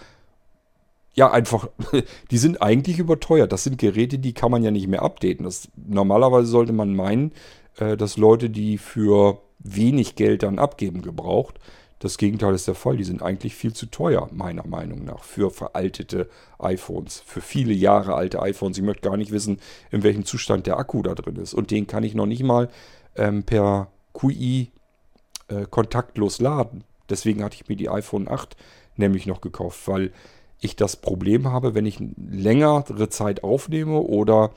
[1.13, 1.69] ja einfach,
[2.31, 3.51] die sind eigentlich überteuert.
[3.51, 5.45] Das sind Geräte, die kann man ja nicht mehr updaten.
[5.45, 7.31] Das, normalerweise sollte man meinen,
[7.77, 11.59] äh, dass Leute, die für wenig Geld dann abgeben, gebraucht,
[12.03, 12.97] das Gegenteil ist der Fall.
[12.97, 17.23] Die sind eigentlich viel zu teuer, meiner Meinung nach, für veraltete iPhones.
[17.25, 18.77] Für viele Jahre alte iPhones.
[18.77, 21.53] Ich möchte gar nicht wissen, in welchem Zustand der Akku da drin ist.
[21.53, 22.69] Und den kann ich noch nicht mal
[23.15, 24.73] ähm, per QI
[25.47, 26.83] äh, kontaktlos laden.
[27.09, 28.57] Deswegen hatte ich mir die iPhone 8
[28.97, 30.11] nämlich noch gekauft, weil
[30.59, 34.51] ich das Problem habe, wenn ich längere Zeit aufnehme oder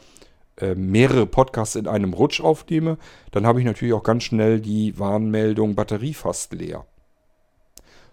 [0.75, 2.99] mehrere Podcasts in einem Rutsch aufnehme,
[3.31, 6.87] dann habe ich natürlich auch ganz schnell die Warnmeldung Batterie fast leer.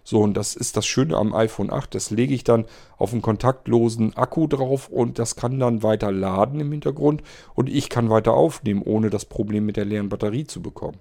[0.06, 1.94] So, und das ist das Schöne am iPhone 8.
[1.94, 2.66] Das lege ich dann
[2.98, 7.22] auf einen kontaktlosen Akku drauf und das kann dann weiter laden im Hintergrund
[7.54, 10.98] und ich kann weiter aufnehmen, ohne das Problem mit der leeren Batterie zu bekommen.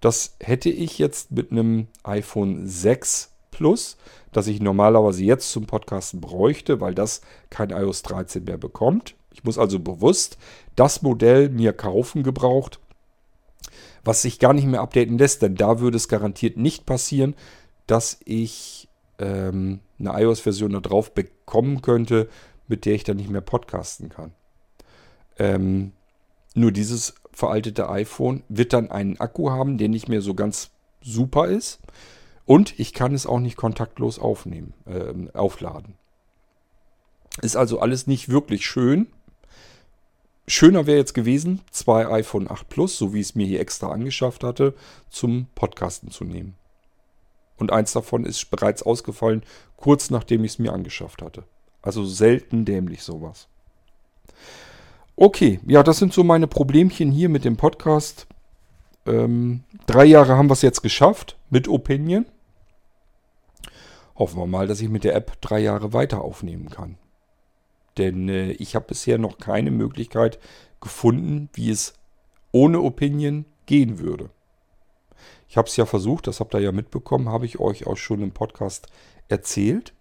[0.00, 3.96] Das hätte ich jetzt mit einem iPhone 6 Plus,
[4.32, 7.20] das ich normalerweise jetzt zum Podcasten bräuchte, weil das
[7.50, 9.14] kein iOS 13 mehr bekommt.
[9.34, 10.38] Ich muss also bewusst
[10.76, 12.80] das Modell mir kaufen gebraucht,
[14.04, 17.34] was sich gar nicht mehr updaten lässt, denn da würde es garantiert nicht passieren,
[17.86, 18.88] dass ich
[19.18, 22.28] ähm, eine iOS-Version da drauf bekommen könnte,
[22.68, 24.32] mit der ich dann nicht mehr podcasten kann.
[25.38, 25.92] Ähm,
[26.54, 30.70] nur dieses veraltete iPhone wird dann einen Akku haben, der nicht mehr so ganz
[31.00, 31.80] super ist.
[32.46, 35.94] Und ich kann es auch nicht kontaktlos aufnehmen, äh, aufladen.
[37.42, 39.08] Ist also alles nicht wirklich schön.
[40.46, 43.90] Schöner wäre jetzt gewesen, zwei iPhone 8 Plus, so wie ich es mir hier extra
[43.90, 44.74] angeschafft hatte,
[45.10, 46.54] zum Podcasten zu nehmen.
[47.56, 49.42] Und eins davon ist bereits ausgefallen,
[49.76, 51.44] kurz nachdem ich es mir angeschafft hatte.
[51.82, 53.48] Also selten dämlich sowas.
[55.16, 58.26] Okay, ja, das sind so meine Problemchen hier mit dem Podcast.
[59.06, 62.26] Ähm, drei Jahre haben wir es jetzt geschafft mit Opinion.
[64.16, 66.98] Hoffen wir mal, dass ich mit der App drei Jahre weiter aufnehmen kann.
[67.98, 70.38] Denn äh, ich habe bisher noch keine Möglichkeit
[70.80, 71.94] gefunden, wie es
[72.52, 74.30] ohne Opinion gehen würde.
[75.48, 78.22] Ich habe es ja versucht, das habt ihr ja mitbekommen, habe ich euch auch schon
[78.22, 78.88] im Podcast
[79.28, 79.92] erzählt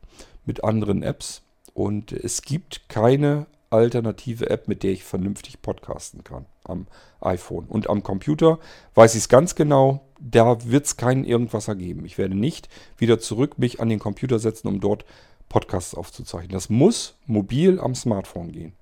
[0.45, 1.43] mit anderen Apps.
[1.73, 6.87] Und es gibt keine alternative App, mit der ich vernünftig podcasten kann am
[7.21, 7.65] iPhone.
[7.65, 8.59] Und am Computer
[8.93, 12.05] weiß ich es ganz genau, da wird es keinen Irgendwasser geben.
[12.05, 15.05] Ich werde nicht wieder zurück mich an den Computer setzen, um dort
[15.49, 16.51] Podcasts aufzuzeichnen.
[16.51, 18.73] Das muss mobil am Smartphone gehen.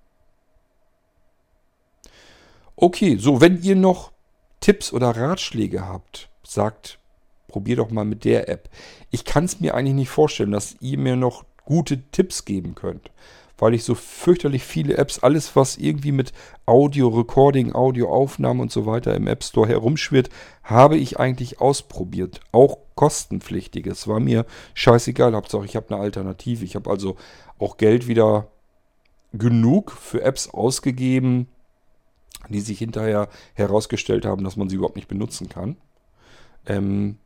[2.75, 4.11] Okay, so, wenn ihr noch
[4.59, 6.99] Tipps oder Ratschläge habt, sagt,
[7.47, 8.69] probier doch mal mit der App.
[9.11, 13.11] Ich kann es mir eigentlich nicht vorstellen, dass ihr mir noch gute Tipps geben könnt
[13.61, 16.33] weil ich so fürchterlich viele Apps, alles was irgendwie mit
[16.65, 20.31] Audio, Recording, Audioaufnahmen und so weiter im App Store herumschwirrt,
[20.63, 22.41] habe ich eigentlich ausprobiert.
[22.51, 24.07] Auch kostenpflichtiges.
[24.07, 25.35] War mir scheißegal.
[25.35, 26.65] Hauptsache ich habe eine Alternative.
[26.65, 27.17] Ich habe also
[27.59, 28.47] auch Geld wieder
[29.31, 31.47] genug für Apps ausgegeben,
[32.49, 35.77] die sich hinterher herausgestellt haben, dass man sie überhaupt nicht benutzen kann.
[36.65, 37.19] Ähm,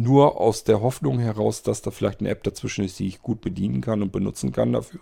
[0.00, 3.40] nur aus der Hoffnung heraus, dass da vielleicht eine App dazwischen ist, die ich gut
[3.40, 5.00] bedienen kann und benutzen kann dafür.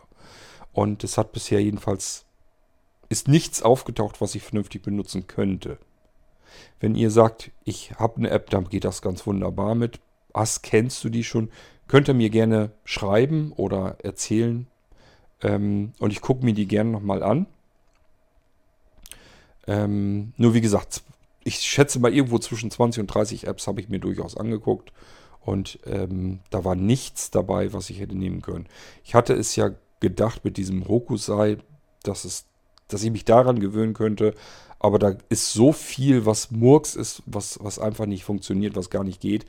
[0.73, 2.25] Und es hat bisher jedenfalls
[3.09, 5.79] ist nichts aufgetaucht, was ich vernünftig benutzen könnte.
[6.81, 10.01] Wenn ihr sagt, ich habe eine App, dann geht das ganz wunderbar mit.
[10.33, 11.51] Was kennst du die schon?
[11.87, 14.67] Könnt ihr mir gerne schreiben oder erzählen.
[15.43, 17.47] Ähm, und ich gucke mir die gerne nochmal an.
[19.67, 21.03] Ähm, nur wie gesagt,
[21.49, 24.93] ich schätze mal irgendwo zwischen 20 und 30 Apps habe ich mir durchaus angeguckt.
[25.41, 28.67] Und ähm, da war nichts dabei, was ich hätte nehmen können.
[29.03, 29.71] Ich hatte es ja
[30.01, 31.57] gedacht mit diesem Hokusai,
[32.03, 32.45] dass, es,
[32.89, 34.35] dass ich mich daran gewöhnen könnte.
[34.79, 39.05] Aber da ist so viel, was Murks ist, was, was einfach nicht funktioniert, was gar
[39.05, 39.47] nicht geht.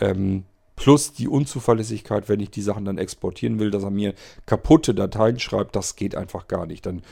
[0.00, 0.44] Ähm,
[0.74, 4.14] plus die Unzuverlässigkeit, wenn ich die Sachen dann exportieren will, dass er mir
[4.46, 6.84] kaputte Dateien schreibt, das geht einfach gar nicht.
[6.84, 7.02] Dann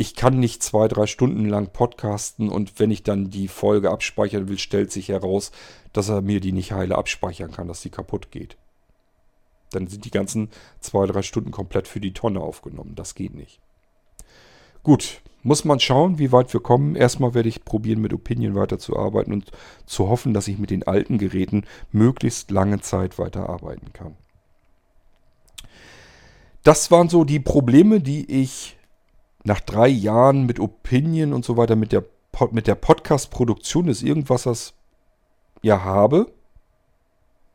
[0.00, 4.48] ich kann nicht zwei, drei Stunden lang podcasten und wenn ich dann die Folge abspeichern
[4.48, 5.50] will, stellt sich heraus,
[5.92, 8.56] dass er mir die nicht heile abspeichern kann, dass die kaputt geht.
[9.72, 12.94] Dann sind die ganzen zwei, drei Stunden komplett für die Tonne aufgenommen.
[12.94, 13.60] Das geht nicht.
[14.84, 16.94] Gut, muss man schauen, wie weit wir kommen.
[16.94, 19.50] Erstmal werde ich probieren, mit Opinion weiterzuarbeiten und
[19.84, 24.16] zu hoffen, dass ich mit den alten Geräten möglichst lange Zeit weiterarbeiten kann.
[26.62, 28.77] Das waren so die Probleme, die ich
[29.44, 32.04] nach drei Jahren mit Opinion und so weiter, mit der,
[32.50, 34.74] mit der Podcast-Produktion des Irgendwassers
[35.62, 36.30] ja habe,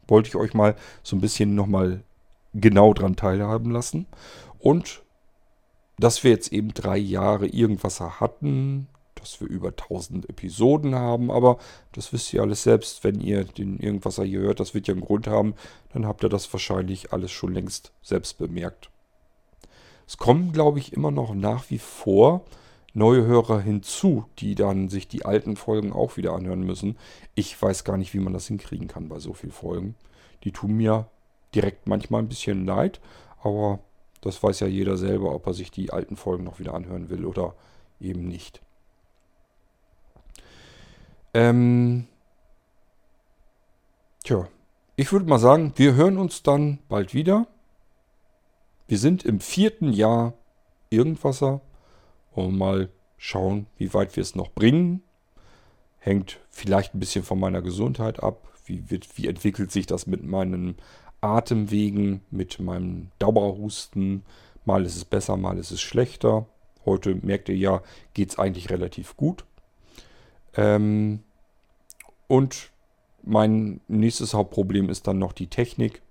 [0.07, 2.03] wollte ich euch mal so ein bisschen nochmal
[2.53, 4.05] genau dran teilhaben lassen.
[4.59, 5.03] Und
[5.97, 11.57] dass wir jetzt eben drei Jahre Irgendwasser hatten, dass wir über 1000 Episoden haben, aber
[11.93, 15.03] das wisst ihr alles selbst, wenn ihr den Irgendwasser hier hört, das wird ja einen
[15.03, 15.53] Grund haben,
[15.93, 18.89] dann habt ihr das wahrscheinlich alles schon längst selbst bemerkt.
[20.07, 22.43] Es kommen, glaube ich, immer noch nach wie vor
[22.93, 26.97] neue Hörer hinzu, die dann sich die alten Folgen auch wieder anhören müssen.
[27.35, 29.95] Ich weiß gar nicht, wie man das hinkriegen kann bei so vielen Folgen.
[30.43, 31.07] Die tun mir
[31.55, 32.99] direkt manchmal ein bisschen leid,
[33.41, 33.79] aber
[34.21, 37.25] das weiß ja jeder selber, ob er sich die alten Folgen noch wieder anhören will
[37.25, 37.55] oder
[37.99, 38.61] eben nicht.
[41.33, 42.07] Ähm,
[44.23, 44.47] tja,
[44.95, 47.47] ich würde mal sagen, wir hören uns dann bald wieder.
[48.87, 50.33] Wir sind im vierten Jahr
[50.89, 51.61] Irgendwasser
[52.33, 55.01] und mal schauen, wie weit wir es noch bringen.
[55.97, 58.47] Hängt vielleicht ein bisschen von meiner Gesundheit ab.
[58.65, 60.75] Wie, wird, wie entwickelt sich das mit meinen
[61.21, 64.23] Atemwegen, mit meinem Dauerhusten?
[64.65, 66.45] Mal ist es besser, mal ist es schlechter.
[66.85, 67.81] Heute merkt ihr ja,
[68.13, 69.45] geht es eigentlich relativ gut.
[70.55, 71.23] Ähm,
[72.27, 72.71] und
[73.23, 76.01] mein nächstes Hauptproblem ist dann noch die Technik,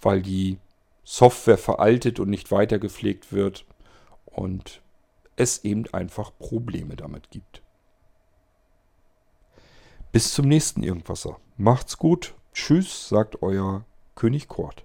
[0.00, 0.58] weil die
[1.04, 3.66] Software veraltet und nicht weiter gepflegt wird
[4.24, 4.82] und
[5.36, 7.62] es eben einfach Probleme damit gibt.
[10.12, 11.38] Bis zum nächsten Irgendwasser.
[11.56, 12.34] Macht's gut.
[12.52, 14.84] Tschüss, sagt euer König Kort.